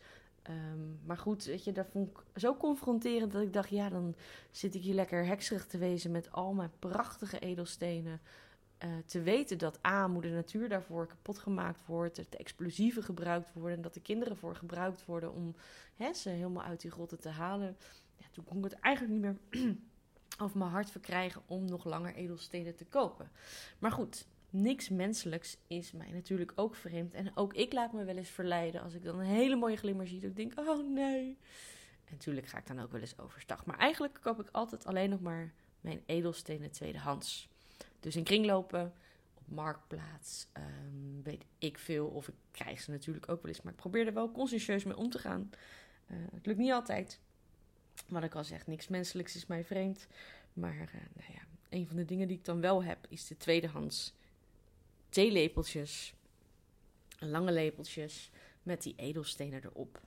Um, 0.50 1.00
maar 1.04 1.18
goed, 1.18 1.44
weet 1.44 1.64
je, 1.64 1.72
dat 1.72 1.86
vond 1.90 2.10
ik 2.10 2.16
zo 2.34 2.56
confronterend 2.56 3.32
dat 3.32 3.42
ik 3.42 3.52
dacht, 3.52 3.68
ja, 3.68 3.88
dan 3.88 4.14
zit 4.50 4.74
ik 4.74 4.82
hier 4.82 4.94
lekker 4.94 5.26
hekserig 5.26 5.66
te 5.66 5.78
wezen 5.78 6.10
met 6.10 6.32
al 6.32 6.52
mijn 6.52 6.70
prachtige 6.78 7.38
edelstenen. 7.38 8.20
Uh, 8.84 8.90
te 9.06 9.22
weten 9.22 9.58
dat 9.58 9.86
A, 9.86 10.08
hoe 10.08 10.22
de 10.22 10.28
natuur 10.28 10.68
daarvoor 10.68 11.06
kapot 11.06 11.38
gemaakt 11.38 11.86
wordt, 11.86 12.16
dat 12.16 12.30
de 12.30 12.36
explosieven 12.36 13.02
gebruikt 13.02 13.52
worden 13.52 13.76
en 13.76 13.82
dat 13.82 13.94
de 13.94 14.00
kinderen 14.00 14.36
voor 14.36 14.56
gebruikt 14.56 15.04
worden 15.04 15.32
om 15.32 15.54
hè, 15.96 16.12
ze 16.12 16.28
helemaal 16.28 16.62
uit 16.62 16.80
die 16.80 16.90
grotten 16.90 17.20
te 17.20 17.28
halen. 17.28 17.76
Ja, 18.16 18.26
toen 18.30 18.44
kon 18.44 18.56
ik 18.56 18.64
het 18.64 18.80
eigenlijk 18.80 19.14
niet 19.14 19.22
meer 19.22 19.76
over 20.42 20.58
mijn 20.58 20.70
hart 20.70 20.90
verkrijgen 20.90 21.42
om 21.46 21.64
nog 21.64 21.84
langer 21.84 22.14
edelstenen 22.14 22.74
te 22.74 22.84
kopen. 22.84 23.30
Maar 23.78 23.92
goed, 23.92 24.26
niks 24.50 24.88
menselijks 24.88 25.56
is 25.66 25.92
mij 25.92 26.10
natuurlijk 26.10 26.52
ook 26.54 26.74
vreemd. 26.74 27.14
En 27.14 27.36
ook 27.36 27.54
ik 27.54 27.72
laat 27.72 27.92
me 27.92 28.04
wel 28.04 28.16
eens 28.16 28.30
verleiden 28.30 28.82
als 28.82 28.94
ik 28.94 29.04
dan 29.04 29.18
een 29.18 29.26
hele 29.26 29.56
mooie 29.56 29.76
glimmer 29.76 30.08
zie. 30.08 30.20
Dat 30.20 30.30
ik 30.30 30.36
denk, 30.36 30.58
oh 30.58 30.88
nee. 30.94 31.38
En 32.04 32.12
natuurlijk 32.12 32.46
ga 32.46 32.58
ik 32.58 32.66
dan 32.66 32.80
ook 32.80 32.92
wel 32.92 33.00
eens 33.00 33.18
overstag. 33.18 33.66
Maar 33.66 33.78
eigenlijk 33.78 34.18
koop 34.20 34.40
ik 34.40 34.48
altijd 34.52 34.86
alleen 34.86 35.10
nog 35.10 35.20
maar 35.20 35.52
mijn 35.80 36.02
edelstenen 36.06 36.70
tweedehands. 36.70 37.48
Dus 38.04 38.16
in 38.16 38.24
kringlopen, 38.24 38.92
op 39.34 39.48
Marktplaats, 39.48 40.46
ehm, 40.52 41.22
weet 41.22 41.44
ik 41.58 41.78
veel. 41.78 42.06
Of 42.06 42.28
ik 42.28 42.34
krijg 42.50 42.80
ze 42.80 42.90
natuurlijk 42.90 43.28
ook 43.28 43.42
wel 43.42 43.50
eens, 43.50 43.62
maar 43.62 43.72
ik 43.72 43.78
probeer 43.78 44.06
er 44.06 44.14
wel 44.14 44.32
consciëntieus 44.32 44.84
mee 44.84 44.96
om 44.96 45.10
te 45.10 45.18
gaan. 45.18 45.50
Uh, 46.10 46.16
het 46.32 46.46
lukt 46.46 46.58
niet 46.58 46.72
altijd. 46.72 47.20
Wat 48.08 48.24
ik 48.24 48.34
al 48.34 48.44
zeg, 48.44 48.66
niks 48.66 48.88
menselijks 48.88 49.36
is 49.36 49.46
mij 49.46 49.64
vreemd. 49.64 50.06
Maar 50.52 50.74
uh, 50.74 50.94
nou 51.14 51.32
ja, 51.32 51.40
een 51.68 51.86
van 51.86 51.96
de 51.96 52.04
dingen 52.04 52.28
die 52.28 52.36
ik 52.36 52.44
dan 52.44 52.60
wel 52.60 52.84
heb, 52.84 53.06
is 53.08 53.26
de 53.26 53.36
tweedehands 53.36 54.14
theelepeltjes. 55.08 56.14
Lange 57.18 57.52
lepeltjes 57.52 58.30
met 58.62 58.82
die 58.82 58.94
edelstenen 58.96 59.64
erop. 59.64 60.00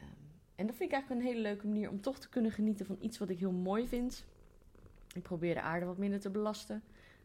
Um, 0.00 0.06
en 0.54 0.66
dat 0.66 0.76
vind 0.76 0.90
ik 0.90 0.96
eigenlijk 0.96 1.20
een 1.20 1.26
hele 1.26 1.42
leuke 1.42 1.66
manier 1.66 1.90
om 1.90 2.00
toch 2.00 2.18
te 2.18 2.28
kunnen 2.28 2.52
genieten 2.52 2.86
van 2.86 2.96
iets 3.00 3.18
wat 3.18 3.28
ik 3.28 3.38
heel 3.38 3.52
mooi 3.52 3.88
vind. 3.88 4.24
Ik 5.14 5.22
probeer 5.22 5.54
de 5.54 5.60
aarde 5.60 5.86
wat 5.86 5.98
minder 5.98 6.20
te 6.20 6.30
belasten 6.30 6.82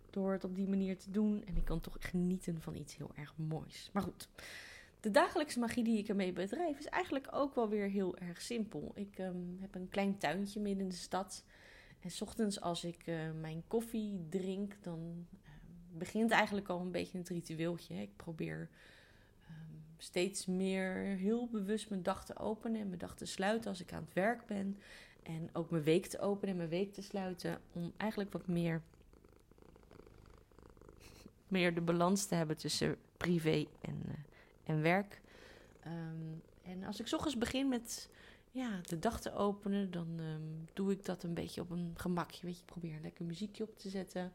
door 0.10 0.32
het 0.32 0.44
op 0.44 0.56
die 0.56 0.68
manier 0.68 0.98
te 0.98 1.12
doen. 1.12 1.44
En 1.46 1.58
ik 1.58 1.66
kan 1.66 1.82
toch 1.82 1.98
genieten 2.00 2.62
van 2.62 2.76
iets 2.76 2.96
heel 2.96 3.12
erg 3.16 3.34
moois. 3.38 3.90
Maar 3.94 4.04
goed, 4.04 4.30
de 5.00 5.12
dagelijkse 5.12 5.60
magie 5.60 5.84
die 5.84 5.98
ik 5.98 6.08
ermee 6.08 6.34
bedrijf 6.34 6.80
is 6.80 6.86
eigenlijk 6.86 7.28
ook 7.32 7.56
wel 7.56 7.70
weer 7.70 7.90
heel 7.90 8.18
erg 8.18 8.42
simpel. 8.42 8.92
Ik 8.96 9.18
um, 9.18 9.58
heb 9.60 9.76
een 9.76 9.90
klein 9.90 10.18
tuintje 10.18 10.60
midden 10.60 10.84
in 10.84 10.90
de 10.90 10.96
stad. 10.96 11.44
En 12.00 12.12
ochtends 12.20 12.62
als 12.62 12.84
ik 12.84 13.08
uh, 13.08 13.20
mijn 13.42 13.64
koffie 13.68 14.26
drink, 14.30 14.78
dan 14.82 15.28
uh, 15.32 15.50
begint 15.98 16.32
eigenlijk 16.32 16.68
al 16.68 16.80
een 16.80 16.92
beetje 16.92 17.18
het 17.18 17.30
ritueeltje. 17.30 17.96
Ik 17.96 18.16
probeer 18.16 18.70
um, 19.50 19.84
steeds 19.98 20.46
meer 20.46 20.94
heel 20.96 21.48
bewust 21.48 21.90
mijn 21.90 22.04
dag 22.04 22.26
te 22.26 22.38
openen 22.38 22.82
en 22.82 22.88
mijn 22.88 23.00
dag 23.00 23.16
te 23.16 23.26
sluiten 23.26 23.70
als 23.70 23.82
ik 23.82 23.94
aan 23.94 24.04
het 24.04 24.14
werk 24.14 24.46
ben. 24.46 24.78
En 25.24 25.50
ook 25.54 25.70
mijn 25.70 25.84
week 25.84 26.06
te 26.06 26.20
openen 26.20 26.50
en 26.50 26.58
mijn 26.58 26.70
week 26.70 26.94
te 26.94 27.02
sluiten. 27.02 27.60
Om 27.74 27.94
eigenlijk 27.98 28.32
wat 28.32 28.48
meer, 28.48 28.82
meer 31.48 31.74
de 31.74 31.82
balans 31.82 32.26
te 32.26 32.36
hebben 32.36 32.58
tussen 32.58 32.98
privé 33.18 33.66
en, 33.82 34.02
uh, 34.08 34.14
en 34.64 34.82
werk. 34.82 35.22
Um, 35.86 36.42
en 36.64 36.84
als 36.84 37.00
ik 37.00 37.14
ochtends 37.14 37.38
begin 37.38 37.68
met 37.68 38.10
ja, 38.52 38.80
de 38.88 39.00
dag 39.00 39.22
te 39.22 39.34
openen, 39.34 39.92
dan 39.92 40.20
um, 40.20 40.68
doe 40.74 40.92
ik 40.92 41.06
dat 41.06 41.24
een 41.24 41.34
beetje 41.34 41.62
op 41.62 41.70
een 41.70 41.94
gemakje. 41.96 42.46
Weet 42.46 42.56
je, 42.56 42.62
ik 42.62 42.72
probeer 42.72 42.96
een 42.96 43.02
lekker 43.02 43.26
muziekje 43.26 43.64
op 43.64 43.78
te 43.78 43.90
zetten. 43.90 44.32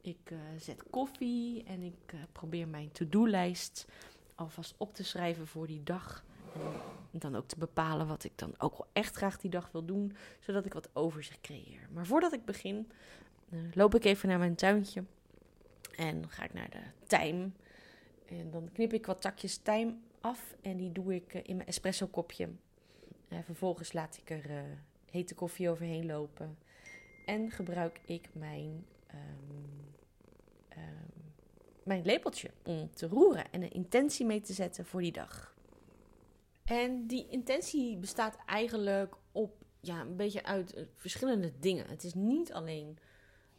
Ik 0.00 0.30
uh, 0.32 0.38
zet 0.58 0.82
koffie 0.90 1.64
en 1.64 1.82
ik 1.82 2.12
uh, 2.14 2.20
probeer 2.32 2.68
mijn 2.68 2.92
to-do-lijst 2.92 3.86
alvast 4.34 4.74
op 4.76 4.94
te 4.94 5.04
schrijven 5.04 5.46
voor 5.46 5.66
die 5.66 5.82
dag. 5.82 6.24
En 7.10 7.18
dan 7.18 7.36
ook 7.36 7.48
te 7.48 7.58
bepalen 7.58 8.06
wat 8.06 8.24
ik 8.24 8.32
dan 8.34 8.54
ook 8.58 8.78
wel 8.78 8.86
echt 8.92 9.16
graag 9.16 9.38
die 9.38 9.50
dag 9.50 9.68
wil 9.72 9.84
doen, 9.84 10.16
zodat 10.40 10.64
ik 10.64 10.72
wat 10.72 10.88
overzicht 10.92 11.40
creëer. 11.40 11.88
Maar 11.92 12.06
voordat 12.06 12.32
ik 12.32 12.44
begin, 12.44 12.90
loop 13.74 13.94
ik 13.94 14.04
even 14.04 14.28
naar 14.28 14.38
mijn 14.38 14.54
tuintje 14.54 15.04
en 15.98 16.28
ga 16.28 16.44
ik 16.44 16.52
naar 16.52 16.70
de 16.70 17.06
tijm. 17.06 17.54
En 18.26 18.50
dan 18.50 18.72
knip 18.72 18.92
ik 18.92 19.06
wat 19.06 19.20
takjes 19.20 19.56
tijm 19.56 20.00
af 20.20 20.56
en 20.60 20.76
die 20.76 20.92
doe 20.92 21.14
ik 21.14 21.34
in 21.34 21.56
mijn 21.56 21.68
espresso 21.68 22.06
kopje. 22.06 22.48
En 23.28 23.44
vervolgens 23.44 23.92
laat 23.92 24.16
ik 24.16 24.30
er 24.30 24.50
uh, 24.50 24.60
hete 25.10 25.34
koffie 25.34 25.70
overheen 25.70 26.06
lopen. 26.06 26.58
En 27.24 27.50
gebruik 27.50 28.00
ik 28.04 28.28
mijn, 28.32 28.86
um, 29.14 29.94
um, 30.70 31.32
mijn 31.82 32.04
lepeltje 32.04 32.50
om 32.64 32.90
te 32.90 33.06
roeren 33.06 33.52
en 33.52 33.62
een 33.62 33.72
intentie 33.72 34.26
mee 34.26 34.40
te 34.40 34.52
zetten 34.52 34.86
voor 34.86 35.00
die 35.00 35.12
dag. 35.12 35.56
En 36.64 37.06
die 37.06 37.28
intentie 37.28 37.96
bestaat 37.96 38.36
eigenlijk 38.46 39.16
op 39.32 39.56
ja, 39.80 40.00
een 40.00 40.16
beetje 40.16 40.44
uit 40.44 40.76
uh, 40.76 40.84
verschillende 40.94 41.52
dingen. 41.58 41.88
Het 41.88 42.04
is 42.04 42.14
niet 42.14 42.52
alleen 42.52 42.98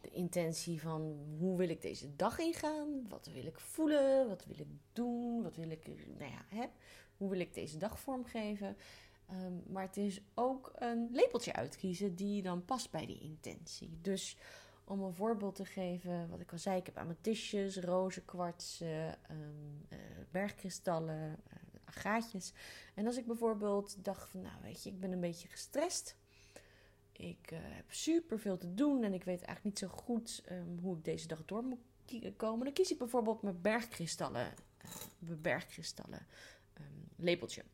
de 0.00 0.10
intentie 0.10 0.80
van 0.80 1.18
hoe 1.38 1.56
wil 1.56 1.68
ik 1.68 1.82
deze 1.82 2.16
dag 2.16 2.38
ingaan, 2.38 3.08
wat 3.08 3.26
wil 3.32 3.46
ik 3.46 3.60
voelen, 3.60 4.28
wat 4.28 4.44
wil 4.44 4.58
ik 4.58 4.68
doen, 4.92 5.42
wat 5.42 5.56
wil 5.56 5.70
ik, 5.70 5.86
nou 6.18 6.30
ja, 6.30 6.44
hè, 6.48 6.66
hoe 7.16 7.30
wil 7.30 7.40
ik 7.40 7.54
deze 7.54 7.76
dag 7.76 8.00
vormgeven. 8.00 8.76
Um, 9.32 9.62
maar 9.66 9.82
het 9.82 9.96
is 9.96 10.20
ook 10.34 10.72
een 10.74 11.08
lepeltje 11.12 11.52
uitkiezen 11.52 12.14
die 12.14 12.42
dan 12.42 12.64
past 12.64 12.90
bij 12.90 13.06
die 13.06 13.20
intentie. 13.20 13.98
Dus 14.02 14.36
om 14.84 15.02
een 15.02 15.14
voorbeeld 15.14 15.54
te 15.54 15.64
geven, 15.64 16.28
wat 16.28 16.40
ik 16.40 16.52
al 16.52 16.58
zei, 16.58 16.78
ik 16.78 16.86
heb 16.86 16.96
amethystjes, 16.96 17.76
rozenkwartsen, 17.76 19.18
um, 19.30 19.86
uh, 19.92 19.98
bergkristallen, 20.30 21.28
uh, 21.28 21.58
agaatjes. 21.84 22.52
En 22.94 23.06
als 23.06 23.16
ik 23.16 23.26
bijvoorbeeld 23.26 24.04
dacht 24.04 24.28
van, 24.28 24.40
nou 24.40 24.54
weet 24.62 24.82
je, 24.82 24.90
ik 24.90 25.00
ben 25.00 25.12
een 25.12 25.20
beetje 25.20 25.48
gestrest. 25.48 26.16
Ik 27.20 27.50
uh, 27.52 27.58
heb 27.62 27.84
super 27.88 28.38
veel 28.38 28.56
te 28.56 28.74
doen 28.74 29.02
en 29.02 29.12
ik 29.12 29.24
weet 29.24 29.42
eigenlijk 29.42 29.64
niet 29.64 29.78
zo 29.78 29.88
goed 29.88 30.42
um, 30.50 30.78
hoe 30.82 30.96
ik 30.96 31.04
deze 31.04 31.26
dag 31.26 31.44
door 31.44 31.62
moet 31.62 31.78
komen. 32.36 32.64
Dan 32.64 32.72
kies 32.72 32.92
ik 32.92 32.98
bijvoorbeeld 32.98 33.42
mijn 33.42 33.60
bergkristallen, 33.60 34.54
mijn 35.18 35.40
bergkristallen 35.40 36.26
lepeltje. 37.16 37.64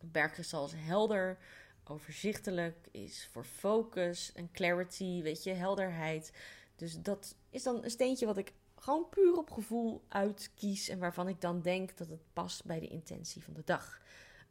Bergkristal 0.00 0.64
is 0.64 0.72
helder, 0.74 1.38
overzichtelijk, 1.84 2.88
is 2.90 3.28
voor 3.32 3.44
focus 3.44 4.32
en 4.32 4.50
clarity, 4.50 5.22
weet 5.22 5.42
je, 5.42 5.52
helderheid. 5.52 6.32
Dus 6.76 7.00
dat 7.02 7.36
is 7.50 7.62
dan 7.62 7.84
een 7.84 7.90
steentje 7.90 8.26
wat 8.26 8.36
ik 8.36 8.52
gewoon 8.76 9.08
puur 9.08 9.36
op 9.36 9.50
gevoel 9.50 10.04
uitkies 10.08 10.88
en 10.88 10.98
waarvan 10.98 11.28
ik 11.28 11.40
dan 11.40 11.62
denk 11.62 11.96
dat 11.96 12.08
het 12.08 12.32
past 12.32 12.64
bij 12.64 12.80
de 12.80 12.88
intentie 12.88 13.42
van 13.42 13.54
de 13.54 13.64
dag. 13.64 14.00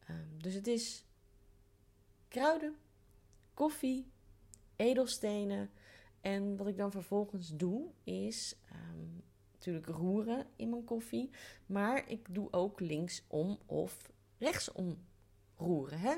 Um, 0.09 0.41
dus 0.41 0.53
het 0.53 0.67
is 0.67 1.05
kruiden, 2.27 2.75
koffie, 3.53 4.11
edelstenen. 4.75 5.69
En 6.21 6.57
wat 6.57 6.67
ik 6.67 6.77
dan 6.77 6.91
vervolgens 6.91 7.55
doe, 7.55 7.87
is 8.03 8.55
um, 8.71 9.23
natuurlijk 9.51 9.87
roeren 9.87 10.45
in 10.55 10.69
mijn 10.69 10.83
koffie. 10.83 11.29
Maar 11.65 12.09
ik 12.09 12.27
doe 12.29 12.47
ook 12.51 12.79
linksom 12.79 13.59
of 13.65 14.11
rechtsom 14.37 14.97
roeren. 15.55 15.99
Hè? 15.99 16.15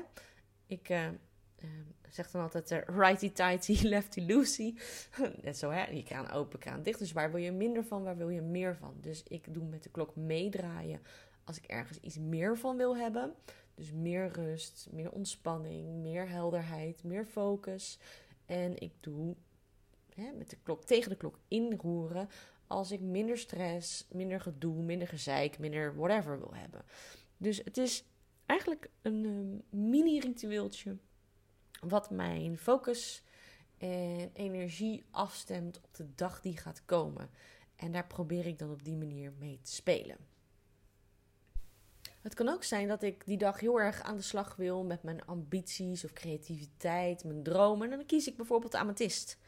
Ik 0.66 0.88
uh, 0.88 1.04
uh, 1.04 1.70
zeg 2.08 2.30
dan 2.30 2.42
altijd 2.42 2.70
uh, 2.70 2.78
righty-tighty, 2.86 3.86
lefty-loosey. 3.86 4.74
Net 5.42 5.58
zo, 5.58 5.70
hè? 5.70 5.84
Je 5.84 6.02
kraan 6.02 6.30
open, 6.30 6.58
kraan 6.58 6.82
dicht. 6.82 6.98
Dus 6.98 7.12
waar 7.12 7.30
wil 7.30 7.40
je 7.40 7.52
minder 7.52 7.84
van, 7.84 8.02
waar 8.02 8.16
wil 8.16 8.28
je 8.28 8.40
meer 8.40 8.76
van? 8.76 8.94
Dus 9.00 9.22
ik 9.22 9.54
doe 9.54 9.64
met 9.64 9.82
de 9.82 9.90
klok 9.90 10.16
meedraaien 10.16 11.00
als 11.44 11.58
ik 11.58 11.64
ergens 11.64 11.98
iets 12.00 12.18
meer 12.18 12.58
van 12.58 12.76
wil 12.76 12.96
hebben. 12.96 13.34
Dus 13.74 13.92
meer 13.92 14.28
rust, 14.32 14.88
meer 14.90 15.10
ontspanning, 15.10 16.02
meer 16.02 16.28
helderheid, 16.28 17.04
meer 17.04 17.24
focus. 17.24 17.98
En 18.48 18.80
ik 18.80 18.92
doe 19.00 19.36
hè, 20.14 20.32
met 20.32 20.50
de 20.50 20.56
klok 20.62 20.84
tegen 20.84 21.10
de 21.10 21.16
klok 21.16 21.38
inroeren 21.48 22.28
als 22.66 22.90
ik 22.90 23.00
minder 23.00 23.38
stress, 23.38 24.06
minder 24.10 24.40
gedoe, 24.40 24.82
minder 24.82 25.08
gezeik, 25.08 25.58
minder 25.58 25.96
whatever 25.96 26.38
wil 26.38 26.54
hebben. 26.54 26.84
Dus 27.36 27.60
het 27.64 27.76
is 27.76 28.04
eigenlijk 28.46 28.90
een 29.02 29.24
uh, 29.24 29.80
mini-ritueeltje. 29.80 30.96
Wat 31.80 32.10
mijn 32.10 32.58
focus 32.58 33.22
en 33.78 34.30
energie 34.32 35.04
afstemt 35.10 35.80
op 35.80 35.94
de 35.94 36.14
dag 36.14 36.40
die 36.40 36.56
gaat 36.56 36.84
komen. 36.84 37.30
En 37.76 37.92
daar 37.92 38.06
probeer 38.06 38.46
ik 38.46 38.58
dan 38.58 38.70
op 38.70 38.84
die 38.84 38.96
manier 38.96 39.32
mee 39.38 39.60
te 39.62 39.72
spelen. 39.72 40.16
Het 42.28 42.36
kan 42.36 42.48
ook 42.48 42.64
zijn 42.64 42.88
dat 42.88 43.02
ik 43.02 43.26
die 43.26 43.36
dag 43.36 43.60
heel 43.60 43.80
erg 43.80 44.02
aan 44.02 44.16
de 44.16 44.22
slag 44.22 44.56
wil 44.56 44.84
met 44.84 45.02
mijn 45.02 45.24
ambities 45.24 46.04
of 46.04 46.12
creativiteit, 46.12 47.24
mijn 47.24 47.42
dromen. 47.42 47.90
En 47.90 47.96
dan 47.96 48.06
kies 48.06 48.28
ik 48.28 48.36
bijvoorbeeld 48.36 48.72
de 48.72 48.78
amethyst. 48.78 49.38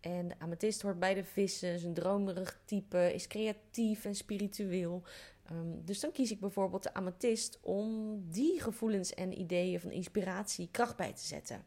En 0.00 0.28
de 0.28 0.34
amethyst 0.38 0.82
hoort 0.82 0.98
bij 0.98 1.14
de 1.14 1.24
vissen, 1.24 1.68
is 1.68 1.84
een 1.84 1.94
dromerig 1.94 2.60
type, 2.64 3.14
is 3.14 3.26
creatief 3.26 4.04
en 4.04 4.14
spiritueel. 4.14 5.02
Um, 5.52 5.84
dus 5.84 6.00
dan 6.00 6.12
kies 6.12 6.30
ik 6.30 6.40
bijvoorbeeld 6.40 6.82
de 6.82 6.94
amethyst 6.94 7.58
om 7.60 8.18
die 8.30 8.60
gevoelens 8.60 9.14
en 9.14 9.40
ideeën 9.40 9.80
van 9.80 9.90
inspiratie 9.90 10.68
kracht 10.70 10.96
bij 10.96 11.12
te 11.12 11.24
zetten. 11.24 11.64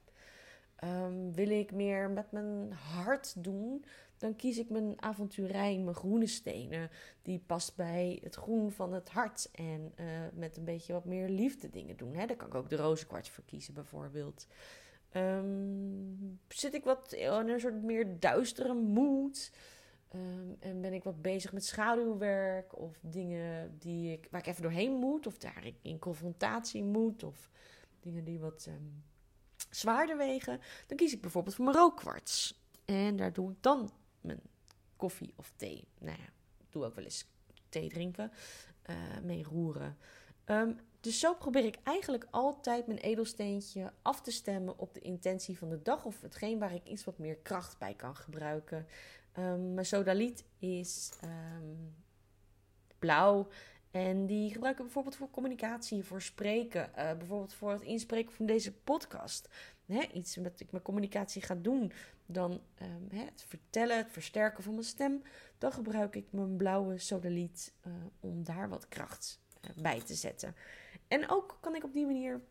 Um, 0.83 1.33
wil 1.33 1.49
ik 1.49 1.71
meer 1.71 2.09
met 2.09 2.31
mijn 2.31 2.71
hart 2.73 3.43
doen, 3.43 3.85
dan 4.17 4.35
kies 4.35 4.57
ik 4.57 4.69
mijn 4.69 5.01
avonturijn, 5.01 5.83
mijn 5.83 5.95
groene 5.95 6.27
stenen. 6.27 6.89
Die 7.21 7.39
past 7.45 7.75
bij 7.75 8.19
het 8.23 8.35
groen 8.35 8.71
van 8.71 8.93
het 8.93 9.09
hart. 9.09 9.49
En 9.51 9.93
uh, 9.99 10.05
met 10.33 10.57
een 10.57 10.65
beetje 10.65 10.93
wat 10.93 11.05
meer 11.05 11.29
liefde 11.29 11.69
dingen 11.69 11.97
doen. 11.97 12.15
Hè? 12.15 12.25
Daar 12.25 12.35
kan 12.35 12.47
ik 12.47 12.55
ook 12.55 12.69
de 12.69 12.75
rozenkwarts 12.75 13.29
voor 13.29 13.43
kiezen, 13.43 13.73
bijvoorbeeld. 13.73 14.47
Um, 15.13 16.39
zit 16.47 16.73
ik 16.73 16.83
wat 16.83 17.11
in 17.13 17.31
een 17.31 17.59
soort 17.59 17.83
meer 17.83 18.19
duistere 18.19 18.73
mood? 18.73 19.51
Um, 20.15 20.55
en 20.59 20.81
ben 20.81 20.93
ik 20.93 21.03
wat 21.03 21.21
bezig 21.21 21.53
met 21.53 21.65
schaduwwerk 21.65 22.77
of 22.77 22.97
dingen 23.01 23.77
die 23.79 24.11
ik, 24.11 24.27
waar 24.31 24.41
ik 24.41 24.47
even 24.47 24.61
doorheen 24.61 24.93
moet, 24.93 25.27
of 25.27 25.37
daar 25.37 25.65
ik 25.65 25.75
in 25.81 25.99
confrontatie 25.99 26.83
moet, 26.83 27.23
of 27.23 27.49
dingen 27.99 28.23
die 28.23 28.39
wat 28.39 28.65
um, 28.69 29.03
zwaarder 29.69 30.17
wegen, 30.17 30.59
dan 30.87 30.97
kies 30.97 31.13
ik 31.13 31.21
bijvoorbeeld 31.21 31.55
voor 31.55 31.65
mijn 31.65 31.77
rookkwarts. 31.77 32.61
En 32.85 33.15
daar 33.15 33.33
doe 33.33 33.51
ik 33.51 33.57
dan 33.61 33.91
mijn 34.27 34.41
koffie 34.95 35.33
of 35.35 35.53
thee. 35.55 35.87
Nou 35.99 36.17
ja, 36.17 36.25
ik 36.57 36.71
doe 36.71 36.85
ook 36.85 36.95
wel 36.95 37.03
eens 37.03 37.25
thee 37.69 37.89
drinken, 37.89 38.31
uh, 38.89 38.95
mee 39.23 39.43
roeren. 39.43 39.97
Um, 40.45 40.79
dus 40.99 41.19
zo 41.19 41.35
probeer 41.35 41.65
ik 41.65 41.77
eigenlijk 41.83 42.27
altijd 42.29 42.87
mijn 42.87 42.99
edelsteentje 42.99 43.93
af 44.01 44.21
te 44.21 44.31
stemmen 44.31 44.79
op 44.79 44.93
de 44.93 44.99
intentie 44.99 45.57
van 45.57 45.69
de 45.69 45.81
dag 45.81 46.05
of 46.05 46.21
hetgeen 46.21 46.59
waar 46.59 46.73
ik 46.73 46.85
iets 46.85 47.03
wat 47.03 47.17
meer 47.17 47.35
kracht 47.35 47.77
bij 47.77 47.93
kan 47.93 48.15
gebruiken. 48.15 48.87
Um, 49.37 49.73
mijn 49.73 49.85
sodaliet 49.85 50.43
is 50.59 51.11
um, 51.23 51.95
blauw. 52.99 53.47
En 53.91 54.25
die 54.25 54.51
gebruik 54.51 54.77
ik 54.77 54.83
bijvoorbeeld 54.83 55.15
voor 55.15 55.29
communicatie, 55.29 56.03
voor 56.03 56.21
spreken. 56.21 56.89
Uh, 56.89 57.11
bijvoorbeeld 57.17 57.53
voor 57.53 57.71
het 57.71 57.81
inspreken 57.81 58.33
van 58.33 58.45
deze 58.45 58.73
podcast. 58.73 59.49
Hè, 59.85 60.01
iets 60.13 60.35
wat 60.35 60.59
ik 60.59 60.71
met 60.71 60.81
communicatie 60.81 61.41
ga 61.41 61.55
doen. 61.55 61.91
Dan 62.25 62.51
um, 62.51 63.07
hè, 63.09 63.23
het 63.23 63.45
vertellen, 63.47 63.97
het 63.97 64.11
versterken 64.11 64.63
van 64.63 64.73
mijn 64.73 64.85
stem. 64.85 65.21
Dan 65.57 65.71
gebruik 65.71 66.15
ik 66.15 66.25
mijn 66.29 66.57
blauwe 66.57 66.97
sodaliet 66.97 67.73
uh, 67.87 67.93
om 68.19 68.43
daar 68.43 68.69
wat 68.69 68.87
kracht 68.87 69.39
uh, 69.61 69.83
bij 69.83 70.01
te 70.01 70.15
zetten. 70.15 70.55
En 71.07 71.29
ook 71.29 71.57
kan 71.61 71.75
ik 71.75 71.83
op 71.83 71.93
die 71.93 72.05
manier 72.05 72.41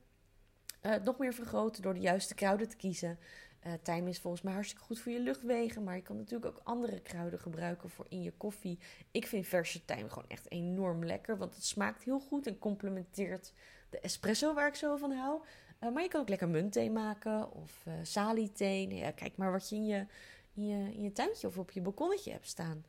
nog 1.04 1.18
meer 1.18 1.34
vergroten 1.34 1.82
door 1.82 1.94
de 1.94 2.00
juiste 2.00 2.34
kruiden 2.34 2.68
te 2.68 2.76
kiezen. 2.76 3.18
Uh, 3.66 3.72
tijm 3.82 4.08
is 4.08 4.18
volgens 4.18 4.42
mij 4.42 4.52
hartstikke 4.52 4.84
goed 4.84 5.00
voor 5.00 5.12
je 5.12 5.20
luchtwegen. 5.20 5.84
Maar 5.84 5.96
je 5.96 6.02
kan 6.02 6.16
natuurlijk 6.16 6.56
ook 6.56 6.60
andere 6.64 7.00
kruiden 7.00 7.38
gebruiken 7.38 7.90
voor 7.90 8.06
in 8.08 8.22
je 8.22 8.32
koffie. 8.36 8.78
Ik 9.10 9.26
vind 9.26 9.46
verse 9.46 9.84
tijm 9.84 10.08
gewoon 10.08 10.28
echt 10.28 10.50
enorm 10.50 11.04
lekker. 11.04 11.38
Want 11.38 11.54
het 11.54 11.64
smaakt 11.64 12.02
heel 12.02 12.20
goed 12.20 12.46
en 12.46 12.58
complementeert 12.58 13.52
de 13.90 14.00
espresso 14.00 14.54
waar 14.54 14.68
ik 14.68 14.74
zo 14.74 14.96
van 14.96 15.12
hou. 15.12 15.40
Uh, 15.80 15.92
maar 15.92 16.02
je 16.02 16.08
kan 16.08 16.20
ook 16.20 16.28
lekker 16.28 16.48
muntthee 16.48 16.90
maken 16.90 17.52
of 17.52 17.84
uh, 17.88 18.88
ja, 18.88 19.10
kijk 19.10 19.36
maar 19.36 19.52
wat 19.52 19.68
je 19.68 19.76
in 19.76 19.86
je, 19.86 20.06
in 20.54 20.66
je 20.66 20.94
in 20.94 21.02
je 21.02 21.12
tuintje 21.12 21.46
of 21.46 21.58
op 21.58 21.70
je 21.70 21.80
balkonnetje 21.80 22.30
hebt 22.30 22.48
staan. 22.48 22.84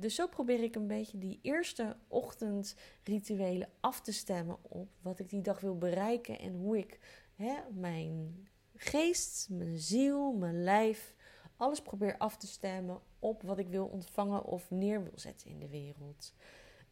dus 0.00 0.14
zo 0.14 0.26
probeer 0.26 0.62
ik 0.62 0.74
een 0.74 0.86
beetje 0.86 1.18
die 1.18 1.38
eerste 1.42 1.96
ochtendrituelen 2.08 3.68
af 3.80 4.00
te 4.00 4.12
stemmen 4.12 4.56
op 4.62 4.88
wat 5.02 5.18
ik 5.18 5.28
die 5.28 5.40
dag 5.40 5.60
wil 5.60 5.78
bereiken 5.78 6.38
en 6.38 6.54
hoe 6.54 6.78
ik 6.78 6.98
hè, 7.36 7.54
mijn 7.72 8.46
geest, 8.84 9.48
mijn 9.50 9.78
ziel, 9.78 10.32
mijn 10.32 10.62
lijf, 10.62 11.14
alles 11.56 11.82
probeer 11.82 12.16
af 12.18 12.36
te 12.36 12.46
stemmen 12.46 13.00
op 13.18 13.42
wat 13.42 13.58
ik 13.58 13.68
wil 13.68 13.86
ontvangen 13.86 14.44
of 14.44 14.70
neer 14.70 15.02
wil 15.02 15.18
zetten 15.18 15.50
in 15.50 15.58
de 15.58 15.68
wereld. 15.68 16.34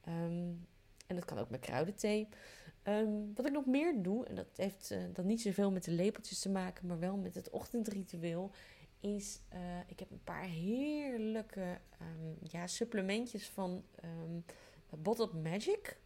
Ehm, 0.00 0.50
en 1.06 1.14
dat 1.14 1.24
kan 1.24 1.38
ook 1.38 1.50
met 1.50 1.60
kruidenthee. 1.60 2.28
Um, 2.84 3.34
wat 3.34 3.46
ik 3.46 3.52
nog 3.52 3.66
meer 3.66 4.02
doe, 4.02 4.26
en 4.26 4.34
dat 4.34 4.56
heeft 4.56 4.90
uh, 4.90 4.98
dan 5.12 5.26
niet 5.26 5.40
zoveel 5.40 5.70
met 5.70 5.84
de 5.84 5.90
lepeltjes 5.90 6.38
te 6.38 6.50
maken, 6.50 6.86
maar 6.86 6.98
wel 6.98 7.16
met 7.16 7.34
het 7.34 7.50
ochtendritueel, 7.50 8.50
is 9.00 9.40
uh, 9.54 9.60
ik 9.86 9.98
heb 9.98 10.10
een 10.10 10.24
paar 10.24 10.44
heerlijke 10.44 11.80
um, 12.00 12.36
ja, 12.40 12.66
supplementjes 12.66 13.48
van 13.48 13.84
Bottled 14.90 15.32
Magic. 15.32 16.00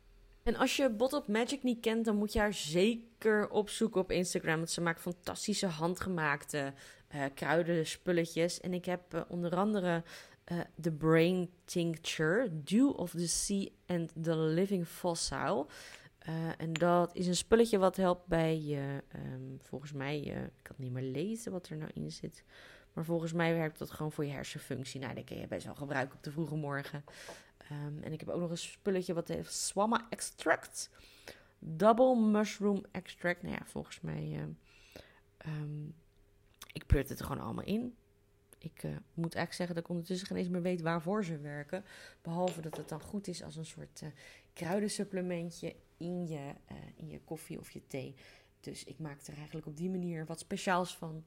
En 0.47 0.57
als 0.57 0.77
je 0.77 0.91
Bottled 0.91 1.29
Magic 1.29 1.63
niet 1.63 1.81
kent, 1.81 2.05
dan 2.05 2.17
moet 2.17 2.33
je 2.33 2.39
haar 2.39 2.55
zeker 2.55 3.49
opzoeken 3.49 4.01
op 4.01 4.11
Instagram. 4.11 4.57
Want 4.57 4.71
ze 4.71 4.81
maakt 4.81 5.01
fantastische 5.01 5.67
handgemaakte 5.67 6.73
uh, 7.15 7.25
kruidenspulletjes. 7.35 8.61
En 8.61 8.75
ik 8.75 8.85
heb 8.85 9.15
uh, 9.15 9.21
onder 9.29 9.57
andere 9.57 10.03
uh, 10.53 10.61
de 10.75 10.93
Brain 10.93 11.51
Tincture, 11.65 12.63
Dew 12.65 12.99
of 12.99 13.11
the 13.11 13.29
Sea 13.29 13.69
and 13.87 14.13
the 14.23 14.37
Living 14.37 14.87
Fossil. 14.87 15.69
en 16.59 16.73
dat 16.73 17.15
is 17.15 17.27
een 17.27 17.37
spulletje 17.37 17.79
wat 17.79 17.97
helpt 17.97 18.27
bij 18.27 18.61
je, 18.61 19.03
um, 19.35 19.59
volgens 19.63 19.93
mij, 19.93 20.19
ik 20.21 20.63
kan 20.63 20.77
niet 20.79 20.93
meer 20.93 21.11
lezen 21.11 21.53
wat 21.53 21.69
er 21.69 21.77
nou 21.77 21.91
in 21.95 22.11
zit. 22.13 22.45
Maar 22.93 23.05
volgens 23.05 23.33
mij 23.33 23.55
werkt 23.55 23.79
dat 23.79 23.91
gewoon 23.91 24.13
voor 24.13 24.25
je 24.25 24.33
hersenfunctie. 24.33 25.01
Nou, 25.01 25.15
dat 25.15 25.25
kun 25.25 25.39
je 25.39 25.47
best 25.47 25.65
wel 25.65 25.75
gebruiken 25.75 26.17
op 26.17 26.23
de 26.23 26.31
vroege 26.31 26.55
morgen. 26.55 27.05
Um, 27.73 28.03
en 28.03 28.13
ik 28.13 28.21
heb 28.21 28.29
ook 28.29 28.41
nog 28.41 28.51
een 28.51 28.59
spulletje 28.59 29.15
wat 29.15 29.29
heet 29.29 29.47
Swamma 29.47 30.07
Extract. 30.11 30.91
Double 31.59 32.17
Mushroom 32.17 32.85
Extract. 32.91 33.43
Nou 33.43 33.55
ja, 33.55 33.65
volgens 33.65 34.01
mij. 34.01 34.25
Uh, 34.33 35.63
um, 35.63 35.95
ik 36.73 36.87
pleurt 36.87 37.09
het 37.09 37.19
er 37.19 37.25
gewoon 37.25 37.43
allemaal 37.43 37.65
in. 37.65 37.97
Ik 38.59 38.83
uh, 38.83 38.91
moet 39.15 39.35
eigenlijk 39.35 39.53
zeggen 39.53 39.75
dat 39.75 39.85
ik 39.85 39.91
ondertussen 39.91 40.27
geen 40.27 40.37
eens 40.37 40.49
meer 40.49 40.63
weet 40.63 40.81
waarvoor 40.81 41.25
ze 41.25 41.39
werken. 41.39 41.85
Behalve 42.23 42.61
dat 42.61 42.77
het 42.77 42.89
dan 42.89 43.01
goed 43.01 43.27
is 43.27 43.43
als 43.43 43.57
een 43.57 43.67
soort 43.67 44.01
uh, 44.03 44.09
kruidensupplementje 44.53 45.77
in 45.97 46.27
je, 46.27 46.55
uh, 46.73 46.77
in 46.97 47.09
je 47.09 47.21
koffie 47.21 47.59
of 47.59 47.71
je 47.71 47.87
thee. 47.87 48.15
Dus 48.61 48.85
ik 48.85 48.99
maak 48.99 49.27
er 49.27 49.37
eigenlijk 49.37 49.67
op 49.67 49.77
die 49.77 49.91
manier 49.91 50.27
wat 50.27 50.39
speciaals 50.39 50.97
van. 50.97 51.23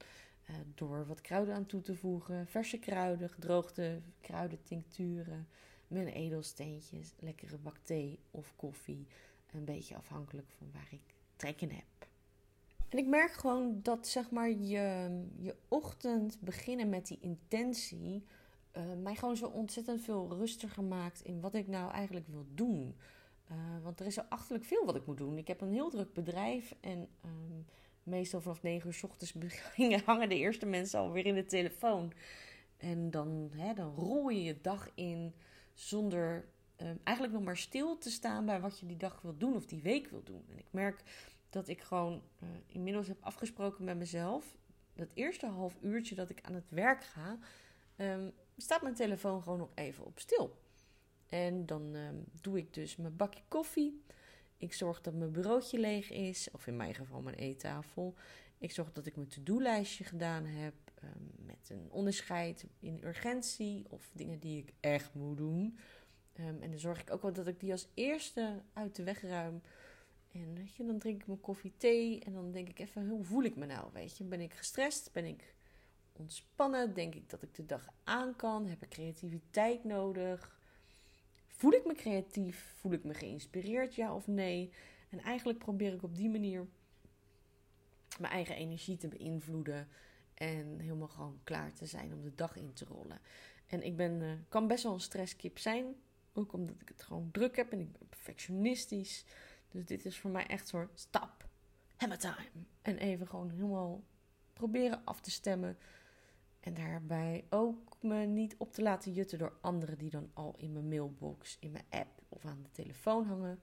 door 0.74 1.06
wat 1.06 1.20
kruiden 1.20 1.54
aan 1.54 1.66
toe 1.66 1.80
te 1.80 1.94
voegen. 1.94 2.46
Verse 2.46 2.78
kruiden, 2.78 3.30
gedroogde 3.30 4.02
kruiden, 4.20 4.62
tincturen 4.62 5.48
mijn 5.90 6.08
edelsteentjes, 6.08 7.14
lekkere 7.18 7.58
bak 7.58 7.78
thee 7.78 8.18
of 8.30 8.52
koffie. 8.56 9.06
Een 9.52 9.64
beetje 9.64 9.96
afhankelijk 9.96 10.50
van 10.58 10.70
waar 10.72 10.88
ik 10.90 11.14
trek 11.36 11.60
in 11.60 11.70
heb. 11.70 12.08
En 12.88 12.98
ik 12.98 13.06
merk 13.06 13.32
gewoon 13.32 13.78
dat 13.82 14.06
zeg 14.06 14.30
maar 14.30 14.50
je, 14.50 15.10
je 15.36 15.56
ochtend 15.68 16.40
beginnen 16.40 16.88
met 16.88 17.06
die 17.06 17.18
intentie 17.20 18.24
uh, 18.76 18.82
mij 19.02 19.14
gewoon 19.14 19.36
zo 19.36 19.46
ontzettend 19.46 20.00
veel 20.00 20.28
rustiger 20.38 20.84
maakt 20.84 21.20
in 21.20 21.40
wat 21.40 21.54
ik 21.54 21.66
nou 21.66 21.92
eigenlijk 21.92 22.26
wil 22.28 22.46
doen. 22.54 22.96
Uh, 23.50 23.56
want 23.82 24.00
er 24.00 24.06
is 24.06 24.14
zo 24.14 24.22
achterlijk 24.28 24.64
veel 24.64 24.84
wat 24.84 24.96
ik 24.96 25.06
moet 25.06 25.18
doen. 25.18 25.38
Ik 25.38 25.48
heb 25.48 25.60
een 25.60 25.72
heel 25.72 25.90
druk 25.90 26.12
bedrijf 26.12 26.74
en 26.80 27.08
um, 27.24 27.66
meestal 28.02 28.40
vanaf 28.40 28.62
9 28.62 28.86
uur 28.86 28.94
s 28.94 29.02
ochtends 29.02 29.34
hangen 30.04 30.28
de 30.28 30.36
eerste 30.36 30.66
mensen 30.66 31.00
alweer 31.00 31.26
in 31.26 31.34
de 31.34 31.44
telefoon. 31.44 32.12
En 32.76 33.10
dan, 33.10 33.50
hè, 33.56 33.74
dan 33.74 33.94
rol 33.94 34.28
je 34.28 34.42
je 34.42 34.60
dag 34.60 34.90
in 34.94 35.34
zonder 35.80 36.48
um, 36.76 37.00
eigenlijk 37.04 37.36
nog 37.36 37.44
maar 37.44 37.56
stil 37.56 37.98
te 37.98 38.10
staan 38.10 38.46
bij 38.46 38.60
wat 38.60 38.78
je 38.78 38.86
die 38.86 38.96
dag 38.96 39.20
wil 39.20 39.36
doen 39.36 39.54
of 39.54 39.66
die 39.66 39.82
week 39.82 40.08
wil 40.08 40.22
doen. 40.22 40.44
En 40.48 40.58
ik 40.58 40.66
merk 40.70 41.02
dat 41.50 41.68
ik 41.68 41.80
gewoon 41.80 42.22
uh, 42.42 42.48
inmiddels 42.66 43.06
heb 43.06 43.16
afgesproken 43.20 43.84
met 43.84 43.96
mezelf. 43.96 44.56
Dat 44.94 45.08
eerste 45.14 45.46
half 45.46 45.76
uurtje 45.80 46.14
dat 46.14 46.30
ik 46.30 46.40
aan 46.42 46.54
het 46.54 46.70
werk 46.70 47.04
ga, 47.04 47.38
um, 47.96 48.32
staat 48.56 48.82
mijn 48.82 48.94
telefoon 48.94 49.42
gewoon 49.42 49.58
nog 49.58 49.70
even 49.74 50.04
op 50.04 50.18
stil. 50.18 50.58
En 51.28 51.66
dan 51.66 51.94
um, 51.94 52.24
doe 52.40 52.58
ik 52.58 52.74
dus 52.74 52.96
mijn 52.96 53.16
bakje 53.16 53.42
koffie. 53.48 54.04
Ik 54.56 54.72
zorg 54.72 55.00
dat 55.00 55.14
mijn 55.14 55.32
bureautje 55.32 55.78
leeg 55.78 56.10
is, 56.10 56.50
of 56.50 56.66
in 56.66 56.76
mijn 56.76 56.94
geval 56.94 57.20
mijn 57.20 57.36
eettafel. 57.36 58.14
Ik 58.58 58.72
zorg 58.72 58.92
dat 58.92 59.06
ik 59.06 59.16
mijn 59.16 59.28
to-do-lijstje 59.28 60.04
gedaan 60.04 60.44
heb. 60.44 60.74
Een 61.68 61.88
onderscheid 61.90 62.66
in 62.78 63.04
urgentie 63.04 63.86
of 63.88 64.10
dingen 64.12 64.38
die 64.38 64.58
ik 64.58 64.72
echt 64.80 65.14
moet 65.14 65.36
doen. 65.36 65.78
Um, 66.38 66.62
en 66.62 66.70
dan 66.70 66.78
zorg 66.78 67.00
ik 67.00 67.10
ook 67.10 67.22
wel 67.22 67.32
dat 67.32 67.46
ik 67.46 67.60
die 67.60 67.72
als 67.72 67.88
eerste 67.94 68.62
uit 68.72 68.96
de 68.96 69.02
weg 69.02 69.22
ruim. 69.22 69.62
En 70.32 70.54
weet 70.54 70.74
je, 70.76 70.86
dan 70.86 70.98
drink 70.98 71.20
ik 71.20 71.26
mijn 71.26 71.40
koffie, 71.40 71.72
thee 71.76 72.20
en 72.20 72.32
dan 72.32 72.52
denk 72.52 72.68
ik 72.68 72.78
even, 72.78 73.08
hoe 73.08 73.24
voel 73.24 73.42
ik 73.42 73.56
me 73.56 73.66
nou? 73.66 73.92
Weet 73.92 74.16
je, 74.16 74.24
ben 74.24 74.40
ik 74.40 74.54
gestrest? 74.54 75.12
Ben 75.12 75.24
ik 75.24 75.54
ontspannen? 76.12 76.94
Denk 76.94 77.14
ik 77.14 77.30
dat 77.30 77.42
ik 77.42 77.54
de 77.54 77.66
dag 77.66 77.88
aan 78.04 78.36
kan? 78.36 78.66
Heb 78.66 78.82
ik 78.82 78.88
creativiteit 78.88 79.84
nodig? 79.84 80.58
Voel 81.46 81.72
ik 81.72 81.86
me 81.86 81.94
creatief? 81.94 82.74
Voel 82.76 82.92
ik 82.92 83.04
me 83.04 83.14
geïnspireerd, 83.14 83.94
ja 83.94 84.14
of 84.14 84.26
nee? 84.26 84.72
En 85.10 85.20
eigenlijk 85.20 85.58
probeer 85.58 85.92
ik 85.92 86.02
op 86.02 86.16
die 86.16 86.28
manier 86.28 86.66
mijn 88.18 88.32
eigen 88.32 88.56
energie 88.56 88.96
te 88.96 89.08
beïnvloeden. 89.08 89.88
En 90.40 90.78
helemaal 90.78 91.08
gewoon 91.08 91.40
klaar 91.44 91.72
te 91.72 91.86
zijn 91.86 92.14
om 92.14 92.22
de 92.22 92.34
dag 92.34 92.56
in 92.56 92.72
te 92.72 92.84
rollen. 92.84 93.18
En 93.66 93.82
ik 93.82 93.96
ben, 93.96 94.20
uh, 94.20 94.32
kan 94.48 94.66
best 94.66 94.82
wel 94.82 94.92
een 94.92 95.00
stresskip 95.00 95.58
zijn. 95.58 95.94
Ook 96.32 96.52
omdat 96.52 96.80
ik 96.80 96.88
het 96.88 97.02
gewoon 97.02 97.30
druk 97.30 97.56
heb 97.56 97.72
en 97.72 97.80
ik 97.80 97.92
ben 97.92 98.08
perfectionistisch. 98.08 99.24
Dus 99.70 99.84
dit 99.84 100.04
is 100.04 100.18
voor 100.18 100.30
mij 100.30 100.46
echt 100.46 100.68
zo'n 100.68 100.88
stap. 100.94 101.48
Hammer 101.96 102.18
time. 102.18 102.64
En 102.82 102.96
even 102.98 103.26
gewoon 103.28 103.50
helemaal 103.50 104.02
proberen 104.52 105.04
af 105.04 105.20
te 105.20 105.30
stemmen. 105.30 105.78
En 106.60 106.74
daarbij 106.74 107.44
ook 107.50 107.96
me 108.02 108.16
niet 108.16 108.54
op 108.58 108.72
te 108.72 108.82
laten 108.82 109.12
jutten 109.12 109.38
door 109.38 109.58
anderen 109.60 109.98
die 109.98 110.10
dan 110.10 110.30
al 110.32 110.54
in 110.56 110.72
mijn 110.72 110.88
mailbox, 110.88 111.56
in 111.60 111.70
mijn 111.70 111.86
app 111.90 112.22
of 112.28 112.44
aan 112.44 112.62
de 112.62 112.70
telefoon 112.70 113.26
hangen. 113.26 113.60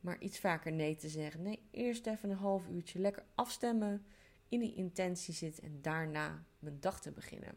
Maar 0.00 0.20
iets 0.20 0.38
vaker 0.38 0.72
nee 0.72 0.96
te 0.96 1.08
zeggen. 1.08 1.42
Nee, 1.42 1.68
eerst 1.70 2.06
even 2.06 2.30
een 2.30 2.36
half 2.36 2.68
uurtje 2.68 2.98
lekker 2.98 3.24
afstemmen 3.34 4.06
in 4.54 4.60
die 4.60 4.74
intentie 4.74 5.34
zit 5.34 5.60
en 5.60 5.78
daarna 5.82 6.44
mijn 6.58 6.80
dag 6.80 7.00
te 7.00 7.10
beginnen. 7.10 7.54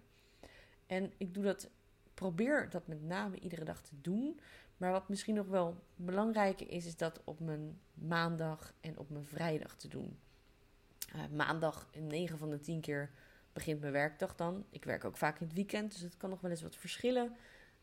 En 0.86 1.14
ik 1.18 1.34
doe 1.34 1.44
dat, 1.44 1.70
probeer 2.14 2.70
dat 2.70 2.88
met 2.88 3.04
name 3.04 3.40
iedere 3.40 3.64
dag 3.64 3.82
te 3.82 4.02
doen. 4.02 4.40
Maar 4.78 4.92
wat 4.92 5.10
misschien 5.10 5.36
nog 5.36 5.48
wel 5.48 5.84
belangrijker 5.96 6.70
is, 6.70 6.86
is 6.86 6.98
dat 6.98 7.22
op 7.24 7.40
mijn 7.40 7.80
maandag 7.94 8.74
en 8.82 8.98
op 8.98 9.10
mijn 9.10 9.26
vrijdag 9.26 9.76
te 9.76 9.88
doen. 9.88 10.20
Uh, 11.16 11.22
maandag, 11.36 11.90
9 12.00 12.38
van 12.38 12.50
de 12.50 12.60
10 12.60 12.82
keer, 12.82 13.12
begint 13.54 13.80
mijn 13.80 13.92
werkdag 13.94 14.36
dan. 14.36 14.66
Ik 14.70 14.84
werk 14.84 15.06
ook 15.06 15.18
vaak 15.18 15.40
in 15.40 15.46
het 15.46 15.56
weekend, 15.56 15.92
dus 15.92 16.02
het 16.02 16.18
kan 16.18 16.30
nog 16.30 16.42
wel 16.42 16.52
eens 16.52 16.62
wat 16.62 16.76
verschillen. 16.76 17.36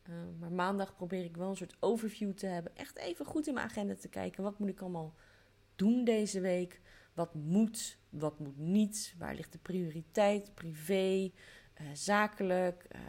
Uh, 0.09 0.15
maar 0.39 0.53
maandag 0.53 0.97
probeer 0.97 1.25
ik 1.25 1.37
wel 1.37 1.49
een 1.49 1.57
soort 1.57 1.77
overview 1.81 2.33
te 2.33 2.47
hebben. 2.47 2.77
Echt 2.77 2.97
even 2.99 3.25
goed 3.25 3.47
in 3.47 3.55
mijn 3.55 3.67
agenda 3.67 3.95
te 3.95 4.09
kijken. 4.09 4.43
Wat 4.43 4.59
moet 4.59 4.69
ik 4.69 4.81
allemaal 4.81 5.15
doen 5.77 6.05
deze 6.05 6.41
week? 6.41 6.81
Wat 7.15 7.35
moet, 7.35 7.99
wat 8.19 8.39
moet 8.39 8.59
niet? 8.59 9.15
Waar 9.19 9.35
ligt 9.35 9.53
de 9.53 9.59
prioriteit? 9.59 10.55
Privé, 10.55 11.31
uh, 11.81 11.87
zakelijk, 11.93 12.87
uh, 12.95 13.01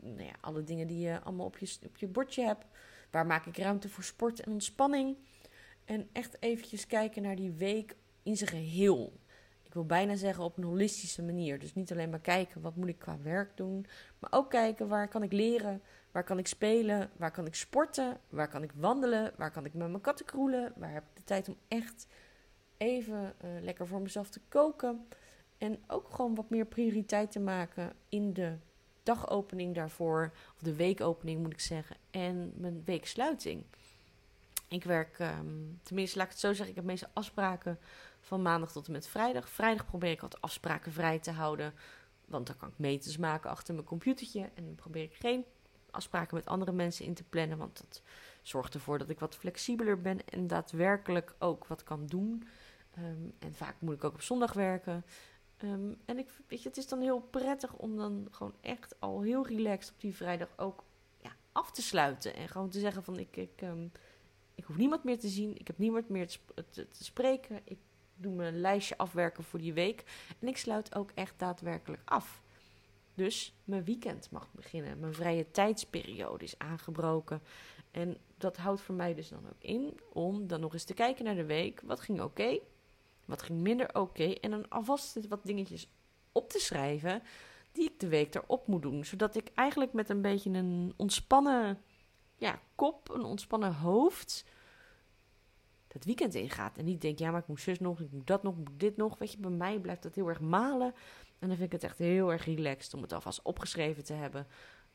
nou 0.00 0.22
ja, 0.22 0.34
alle 0.40 0.64
dingen 0.64 0.86
die 0.86 0.98
je 0.98 1.20
allemaal 1.20 1.46
op 1.46 1.58
je, 1.58 1.76
op 1.86 1.96
je 1.96 2.06
bordje 2.06 2.44
hebt. 2.44 2.66
Waar 3.10 3.26
maak 3.26 3.46
ik 3.46 3.56
ruimte 3.56 3.88
voor 3.88 4.04
sport 4.04 4.40
en 4.40 4.52
ontspanning? 4.52 5.16
En 5.84 6.08
echt 6.12 6.42
eventjes 6.42 6.86
kijken 6.86 7.22
naar 7.22 7.36
die 7.36 7.52
week 7.52 7.96
in 8.22 8.36
zijn 8.36 8.50
geheel. 8.50 9.12
ik 9.62 9.74
wil 9.74 9.86
bijna 9.86 10.16
zeggen 10.16 10.44
op 10.44 10.56
een 10.56 10.64
holistische 10.64 11.22
manier. 11.22 11.58
Dus 11.58 11.74
niet 11.74 11.92
alleen 11.92 12.10
maar 12.10 12.20
kijken 12.20 12.60
wat 12.60 12.76
moet 12.76 12.88
ik 12.88 12.98
qua 12.98 13.18
werk 13.22 13.56
doen, 13.56 13.86
maar 14.18 14.32
ook 14.32 14.50
kijken 14.50 14.88
waar 14.88 15.08
kan 15.08 15.22
ik 15.22 15.32
leren, 15.32 15.82
waar 16.10 16.24
kan 16.24 16.38
ik 16.38 16.46
spelen, 16.46 17.10
waar 17.16 17.30
kan 17.30 17.46
ik 17.46 17.54
sporten, 17.54 18.20
waar 18.28 18.48
kan 18.48 18.62
ik 18.62 18.72
wandelen, 18.72 19.32
waar 19.36 19.50
kan 19.50 19.64
ik 19.64 19.74
met 19.74 19.88
mijn 19.88 20.00
katten 20.00 20.26
kroelen, 20.26 20.72
waar 20.76 20.92
heb 20.92 21.02
ik 21.02 21.16
de 21.16 21.24
tijd 21.24 21.48
om 21.48 21.56
echt 21.68 22.06
even 22.80 23.34
uh, 23.44 23.50
lekker 23.62 23.86
voor 23.86 24.00
mezelf 24.00 24.30
te 24.30 24.40
koken. 24.48 25.06
En 25.58 25.78
ook 25.86 26.14
gewoon 26.14 26.34
wat 26.34 26.50
meer 26.50 26.66
prioriteit 26.66 27.30
te 27.30 27.40
maken 27.40 27.92
in 28.08 28.32
de 28.32 28.56
dagopening 29.02 29.74
daarvoor, 29.74 30.32
of 30.54 30.62
de 30.62 30.74
weekopening 30.74 31.42
moet 31.42 31.52
ik 31.52 31.60
zeggen, 31.60 31.96
en 32.10 32.52
mijn 32.56 32.82
weeksluiting. 32.84 33.64
Ik 34.68 34.84
werk, 34.84 35.18
um, 35.18 35.80
tenminste 35.82 36.16
laat 36.16 36.26
ik 36.26 36.32
het 36.32 36.40
zo 36.40 36.48
zeggen, 36.48 36.68
ik 36.68 36.74
heb 36.74 36.84
meestal 36.84 37.10
afspraken 37.12 37.78
van 38.20 38.42
maandag 38.42 38.72
tot 38.72 38.86
en 38.86 38.92
met 38.92 39.08
vrijdag. 39.08 39.48
Vrijdag 39.48 39.86
probeer 39.86 40.10
ik 40.10 40.20
wat 40.20 40.40
afspraken 40.40 40.92
vrij 40.92 41.18
te 41.18 41.30
houden, 41.30 41.74
want 42.24 42.46
dan 42.46 42.56
kan 42.56 42.68
ik 42.68 42.78
meters 42.78 43.16
maken 43.16 43.50
achter 43.50 43.74
mijn 43.74 43.86
computertje. 43.86 44.50
En 44.54 44.64
dan 44.64 44.74
probeer 44.74 45.02
ik 45.02 45.14
geen 45.14 45.44
afspraken 45.90 46.36
met 46.36 46.46
andere 46.46 46.72
mensen 46.72 47.04
in 47.04 47.14
te 47.14 47.24
plannen, 47.24 47.58
want 47.58 47.78
dat 47.78 48.02
zorgt 48.42 48.74
ervoor 48.74 48.98
dat 48.98 49.10
ik 49.10 49.20
wat 49.20 49.36
flexibeler 49.36 50.00
ben 50.00 50.18
en 50.28 50.46
daadwerkelijk 50.46 51.34
ook 51.38 51.66
wat 51.66 51.82
kan 51.82 52.06
doen. 52.06 52.48
Ehm, 53.00 53.30
en 53.38 53.54
vaak 53.54 53.80
moet 53.80 53.94
ik 53.94 54.04
ook 54.04 54.14
op 54.14 54.22
zondag 54.22 54.52
werken. 54.52 55.04
Ehm, 55.56 55.92
en 56.04 56.18
ik, 56.18 56.28
weet 56.48 56.62
je, 56.62 56.68
het 56.68 56.78
is 56.78 56.88
dan 56.88 57.00
heel 57.00 57.20
prettig 57.20 57.76
om 57.76 57.96
dan 57.96 58.28
gewoon 58.30 58.54
echt 58.60 58.94
al 58.98 59.22
heel 59.22 59.46
relaxed 59.46 59.94
op 59.94 60.00
die 60.00 60.16
vrijdag 60.16 60.48
ook 60.56 60.84
ja, 61.16 61.30
af 61.52 61.70
te 61.70 61.82
sluiten. 61.82 62.34
En 62.34 62.48
gewoon 62.48 62.70
te 62.70 62.78
zeggen 62.78 63.02
van 63.04 63.18
ik, 63.18 63.36
ik, 63.36 63.62
um, 63.62 63.92
ik 64.54 64.64
hoef 64.64 64.76
niemand 64.76 65.04
meer 65.04 65.18
te 65.18 65.28
zien. 65.28 65.58
Ik 65.58 65.66
heb 65.66 65.78
niemand 65.78 66.08
meer 66.08 66.28
te, 66.28 66.38
te, 66.70 66.88
te, 66.88 67.04
spreken. 67.04 67.60
Ik 67.64 67.78
doe 68.14 68.34
mijn 68.34 68.60
lijstje 68.60 68.98
afwerken 68.98 69.44
voor 69.44 69.58
die 69.58 69.72
week. 69.72 70.04
En 70.38 70.48
ik 70.48 70.56
sluit 70.56 70.94
ook 70.94 71.10
echt 71.14 71.38
daadwerkelijk 71.38 72.02
af. 72.04 72.42
Dus 73.14 73.54
mijn 73.64 73.84
weekend 73.84 74.30
mag 74.30 74.52
beginnen. 74.52 75.00
Mijn 75.00 75.14
vrije 75.14 75.50
tijdsperiode 75.50 76.44
is 76.44 76.58
aangebroken. 76.58 77.42
En 77.90 78.16
dat 78.38 78.56
houdt 78.56 78.80
voor 78.80 78.94
mij 78.94 79.14
dus 79.14 79.28
dan 79.28 79.46
ook 79.46 79.62
in 79.62 80.00
om 80.12 80.46
dan 80.46 80.60
nog 80.60 80.72
eens 80.72 80.84
te 80.84 80.94
kijken 80.94 81.24
naar 81.24 81.34
de 81.34 81.44
week. 81.44 81.80
Wat 81.84 82.00
ging 82.00 82.20
oké? 82.20 82.58
Wat 83.30 83.42
ging 83.42 83.60
minder 83.60 83.94
oké? 83.94 84.24
En 84.24 84.50
dan 84.50 84.68
alvast 84.68 85.28
wat 85.28 85.44
dingetjes 85.44 85.92
op 86.32 86.50
te 86.50 86.58
schrijven 86.58 87.22
die 87.72 87.84
ik 87.84 88.00
de 88.00 88.08
week 88.08 88.34
erop 88.34 88.66
moet 88.66 88.82
doen. 88.82 89.04
Zodat 89.04 89.36
ik 89.36 89.50
eigenlijk 89.54 89.92
met 89.92 90.08
een 90.08 90.22
beetje 90.22 90.50
een 90.50 90.94
ontspannen 90.96 91.78
ja, 92.36 92.60
kop, 92.74 93.10
een 93.10 93.24
ontspannen 93.24 93.74
hoofd 93.74 94.44
dat 95.92 96.04
weekend 96.04 96.34
ingaat. 96.34 96.78
En 96.78 96.84
niet 96.84 97.00
denk, 97.00 97.18
ja, 97.18 97.30
maar 97.30 97.40
ik 97.40 97.46
moet 97.46 97.60
zus 97.60 97.80
nog, 97.80 98.00
ik 98.00 98.12
moet 98.12 98.26
dat 98.26 98.42
nog, 98.42 98.52
ik 98.52 98.68
moet 98.68 98.80
dit 98.80 98.96
nog. 98.96 99.18
Weet 99.18 99.32
je, 99.32 99.38
bij 99.38 99.50
mij 99.50 99.78
blijft 99.78 100.02
dat 100.02 100.14
heel 100.14 100.28
erg 100.28 100.40
malen. 100.40 100.94
En 101.38 101.48
dan 101.48 101.56
vind 101.56 101.72
ik 101.72 101.72
het 101.72 101.84
echt 101.84 101.98
heel 101.98 102.32
erg 102.32 102.44
relaxed 102.44 102.94
om 102.94 103.02
het 103.02 103.12
alvast 103.12 103.42
opgeschreven 103.42 104.04
te 104.04 104.12
hebben. 104.12 104.46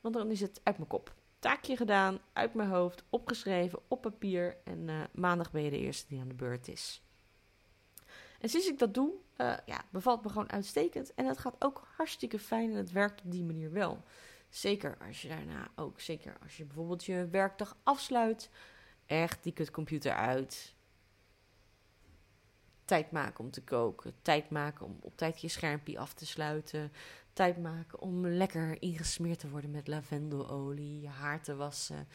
Want 0.02 0.16
dan 0.16 0.32
is 0.32 0.42
het 0.42 0.62
uit 0.64 0.78
mijn 0.78 0.90
kop. 0.90 1.14
Taakje 1.40 1.78
gedaan, 1.78 2.20
uit 2.34 2.54
mijn 2.54 2.70
hoofd, 2.70 3.04
opgeschreven, 3.10 3.80
op 3.88 4.02
papier. 4.02 4.58
En 4.64 4.88
uh, 4.88 5.04
maandag 5.14 5.52
ben 5.52 5.62
je 5.62 5.70
de 5.70 5.80
eerste 5.80 6.08
die 6.08 6.20
aan 6.20 6.28
de 6.28 6.34
beurt 6.34 6.68
is. 6.68 7.02
En 8.46 8.52
sinds 8.52 8.68
ik 8.68 8.80
dat 8.80 8.94
doe, 8.94 9.12
uh, 9.38 9.54
ja, 9.66 9.86
bevalt 9.90 10.24
me 10.24 10.30
gewoon 10.30 10.52
uitstekend. 10.52 11.14
En 11.14 11.26
het 11.26 11.38
gaat 11.38 11.56
ook 11.60 11.88
hartstikke 11.96 12.40
fijn 12.40 12.70
en 12.70 12.76
het 12.76 12.92
werkt 12.92 13.22
op 13.22 13.32
die 13.32 13.44
manier 13.44 13.72
wel. 13.72 14.04
Zeker 14.50 14.98
als 15.08 15.22
je 15.22 15.28
daarna 15.28 15.68
ook, 15.76 16.00
zeker 16.00 16.38
als 16.44 16.58
je 16.58 16.66
bijvoorbeeld 16.66 17.06
je 17.06 17.28
werkdag 17.32 17.78
afsluit. 17.84 18.50
Echt 19.06 19.44
die 19.44 19.54
kutcomputer 19.54 20.14
uit. 20.14 20.76
Tijd 22.86 23.12
maken 23.12 23.44
om 23.44 23.52
te 23.52 23.64
koken. 23.64 24.14
Tijd 24.22 24.50
maken 24.50 24.86
om 24.86 24.98
op 25.02 25.18
tijd 25.18 25.42
je 25.42 25.48
schermpje 25.48 26.00
af 26.00 26.14
te 26.14 26.26
sluiten. 26.26 26.92
Tijd 27.34 27.58
maken 27.58 28.00
om 28.00 28.28
lekker 28.28 28.82
ingesmeerd 28.82 29.40
te 29.40 29.50
worden 29.50 29.72
met 29.72 29.88
lavendelolie. 29.88 31.02
Je 31.02 31.08
haar 31.10 31.42
te 31.42 31.56
wassen 31.56 32.08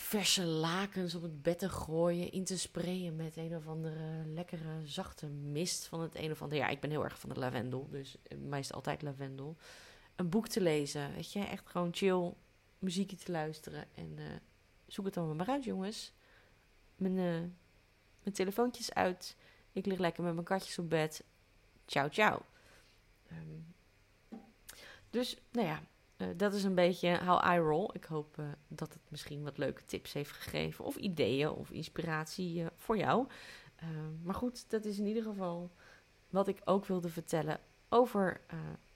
verse 0.00 0.44
lakens 0.44 1.14
op 1.14 1.22
het 1.22 1.42
bed 1.42 1.58
te 1.58 1.68
gooien, 1.68 2.32
in 2.32 2.44
te 2.44 2.58
sprayen 2.58 3.16
met 3.16 3.36
een 3.36 3.56
of 3.56 3.66
andere 3.66 4.24
lekkere 4.26 4.86
zachte 4.86 5.26
mist 5.26 5.86
van 5.86 6.00
het 6.00 6.14
een 6.14 6.30
of 6.30 6.42
andere. 6.42 6.60
Ja, 6.60 6.68
ik 6.68 6.80
ben 6.80 6.90
heel 6.90 7.04
erg 7.04 7.18
van 7.18 7.28
de 7.28 7.38
lavendel, 7.38 7.88
dus 7.90 8.16
meestal 8.36 8.76
altijd 8.76 9.02
lavendel. 9.02 9.56
Een 10.16 10.28
boek 10.28 10.48
te 10.48 10.60
lezen, 10.60 11.14
weet 11.14 11.32
je, 11.32 11.40
echt 11.40 11.68
gewoon 11.68 11.88
chill 11.92 12.32
muziekje 12.78 13.16
te 13.16 13.32
luisteren 13.32 13.84
en 13.94 14.16
uh, 14.18 14.24
zoek 14.86 15.04
het 15.04 15.14
dan 15.14 15.36
maar 15.36 15.48
uit, 15.48 15.64
jongens. 15.64 16.12
Mijn, 16.96 17.16
uh, 17.16 17.40
mijn 18.22 18.34
telefoontjes 18.34 18.92
uit. 18.92 19.36
Ik 19.72 19.86
lig 19.86 19.98
lekker 19.98 20.22
met 20.22 20.34
mijn 20.34 20.46
katjes 20.46 20.78
op 20.78 20.90
bed. 20.90 21.24
Ciao, 21.86 22.08
ciao. 22.08 22.42
Um, 23.32 23.74
dus, 25.10 25.36
nou 25.50 25.66
ja, 25.66 25.82
uh, 26.20 26.28
dat 26.36 26.54
is 26.54 26.64
een 26.64 26.74
beetje 26.74 27.18
how 27.24 27.54
I 27.54 27.58
roll. 27.58 27.90
Ik 27.92 28.04
hoop 28.04 28.36
uh, 28.38 28.46
dat 28.68 28.92
het 28.92 29.02
misschien 29.08 29.42
wat 29.42 29.58
leuke 29.58 29.84
tips 29.84 30.12
heeft 30.12 30.30
gegeven. 30.30 30.84
Of 30.84 30.96
ideeën 30.96 31.50
of 31.50 31.70
inspiratie 31.70 32.60
uh, 32.60 32.66
voor 32.76 32.96
jou. 32.96 33.26
maar 34.22 34.34
goed, 34.34 34.70
dat 34.70 34.84
is 34.84 34.98
in 34.98 35.06
ieder 35.06 35.22
geval 35.22 35.70
wat 36.28 36.48
ik 36.48 36.60
ook 36.64 36.86
wilde 36.86 37.08
vertellen 37.08 37.60
over 37.88 38.40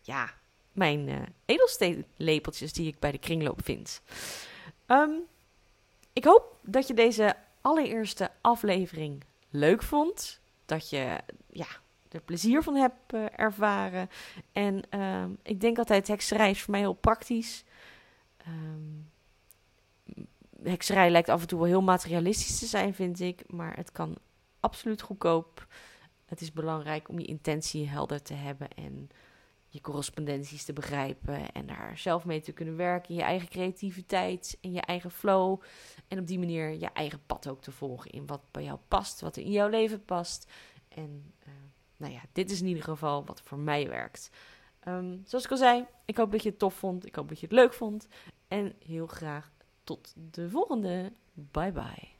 ja, 0.00 0.30
mijn 0.72 1.34
edelsteenlepeltjes 1.44 2.72
die 2.72 2.86
ik 2.86 2.98
bij 2.98 3.10
de 3.10 3.18
kringloop 3.18 3.64
vind. 3.64 4.02
Um, 4.86 5.22
ik 6.12 6.24
hoop 6.24 6.56
dat 6.62 6.86
je 6.86 6.94
deze 6.94 7.36
allereerste 7.60 8.30
aflevering 8.40 9.24
leuk 9.50 9.82
vond. 9.82 10.40
Dat 10.64 10.90
je 10.90 11.18
ja, 11.50 11.66
er 12.14 12.20
plezier 12.20 12.62
van 12.62 12.74
heb 12.74 12.94
uh, 13.14 13.26
ervaren. 13.36 14.08
En 14.52 14.82
uh, 14.90 15.24
ik 15.42 15.60
denk 15.60 15.78
altijd, 15.78 16.08
hekserij 16.08 16.50
is 16.50 16.62
voor 16.62 16.70
mij 16.70 16.80
heel 16.80 16.92
praktisch. 16.92 17.64
Um, 18.48 19.10
hekserij 20.62 21.10
lijkt 21.10 21.28
af 21.28 21.40
en 21.40 21.46
toe 21.46 21.58
wel 21.58 21.68
heel 21.68 21.82
materialistisch 21.82 22.58
te 22.58 22.66
zijn, 22.66 22.94
vind 22.94 23.20
ik. 23.20 23.42
Maar 23.46 23.76
het 23.76 23.92
kan 23.92 24.16
absoluut 24.60 25.02
goedkoop. 25.02 25.66
Het 26.24 26.40
is 26.40 26.52
belangrijk 26.52 27.08
om 27.08 27.18
je 27.18 27.24
intentie 27.24 27.88
helder 27.88 28.22
te 28.22 28.34
hebben 28.34 28.68
en 28.70 29.10
je 29.68 29.80
correspondenties 29.80 30.64
te 30.64 30.72
begrijpen 30.72 31.52
en 31.52 31.66
daar 31.66 31.98
zelf 31.98 32.24
mee 32.24 32.40
te 32.40 32.52
kunnen 32.52 32.76
werken. 32.76 33.14
Je 33.14 33.22
eigen 33.22 33.48
creativiteit 33.48 34.58
en 34.60 34.72
je 34.72 34.80
eigen 34.80 35.10
flow. 35.10 35.60
En 36.08 36.18
op 36.18 36.26
die 36.26 36.38
manier 36.38 36.70
je 36.70 36.90
eigen 36.92 37.20
pad 37.26 37.48
ook 37.48 37.62
te 37.62 37.72
volgen 37.72 38.10
in 38.10 38.26
wat 38.26 38.40
bij 38.50 38.62
jou 38.62 38.78
past, 38.88 39.20
wat 39.20 39.36
in 39.36 39.50
jouw 39.50 39.68
leven 39.68 40.04
past. 40.04 40.52
En 40.88 41.32
uh, 41.46 41.52
nou 41.96 42.12
ja, 42.12 42.20
dit 42.32 42.50
is 42.50 42.60
in 42.60 42.66
ieder 42.66 42.82
geval 42.82 43.24
wat 43.24 43.40
voor 43.40 43.58
mij 43.58 43.88
werkt. 43.88 44.30
Um, 44.88 45.22
zoals 45.26 45.44
ik 45.44 45.50
al 45.50 45.56
zei, 45.56 45.86
ik 46.04 46.16
hoop 46.16 46.32
dat 46.32 46.42
je 46.42 46.48
het 46.48 46.58
tof 46.58 46.74
vond. 46.74 47.06
Ik 47.06 47.14
hoop 47.14 47.28
dat 47.28 47.40
je 47.40 47.46
het 47.46 47.54
leuk 47.54 47.72
vond. 47.72 48.08
En 48.48 48.72
heel 48.84 49.06
graag 49.06 49.50
tot 49.84 50.12
de 50.30 50.50
volgende. 50.50 51.12
Bye 51.32 51.72
bye. 51.72 52.12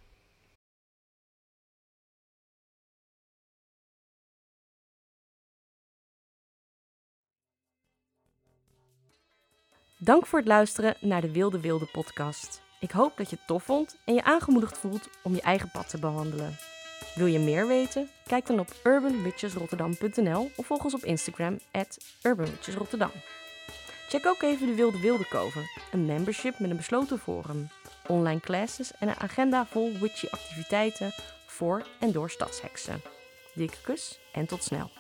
Dank 9.98 10.26
voor 10.26 10.38
het 10.38 10.48
luisteren 10.48 10.96
naar 11.00 11.20
de 11.20 11.32
Wilde 11.32 11.60
Wilde 11.60 11.86
podcast. 11.92 12.62
Ik 12.80 12.90
hoop 12.90 13.16
dat 13.16 13.30
je 13.30 13.36
het 13.36 13.46
tof 13.46 13.62
vond 13.62 13.96
en 14.04 14.14
je 14.14 14.24
aangemoedigd 14.24 14.78
voelt 14.78 15.08
om 15.22 15.34
je 15.34 15.42
eigen 15.42 15.70
pad 15.70 15.88
te 15.88 15.98
behandelen. 15.98 16.73
Wil 17.14 17.26
je 17.26 17.38
meer 17.38 17.66
weten? 17.66 18.08
Kijk 18.26 18.46
dan 18.46 18.58
op 18.58 18.68
urbanwitchesrotterdam.nl 18.84 20.50
of 20.56 20.66
volg 20.66 20.84
ons 20.84 20.94
op 20.94 21.04
Instagram 21.04 21.58
at 21.72 21.98
urbanwitchesrotterdam. 22.22 23.10
Check 24.08 24.26
ook 24.26 24.42
even 24.42 24.66
de 24.66 24.74
Wilde 24.74 25.00
Wilde 25.00 25.28
Koven, 25.28 25.70
een 25.92 26.06
membership 26.06 26.58
met 26.58 26.70
een 26.70 26.76
besloten 26.76 27.18
forum, 27.18 27.68
online 28.06 28.40
classes 28.40 28.92
en 28.98 29.08
een 29.08 29.20
agenda 29.20 29.66
vol 29.66 29.92
witchy 30.00 30.26
activiteiten 30.30 31.12
voor 31.46 31.86
en 32.00 32.12
door 32.12 32.30
stadsheksen. 32.30 33.02
Dikke 33.54 33.76
kus 33.82 34.18
en 34.32 34.46
tot 34.46 34.64
snel. 34.64 34.90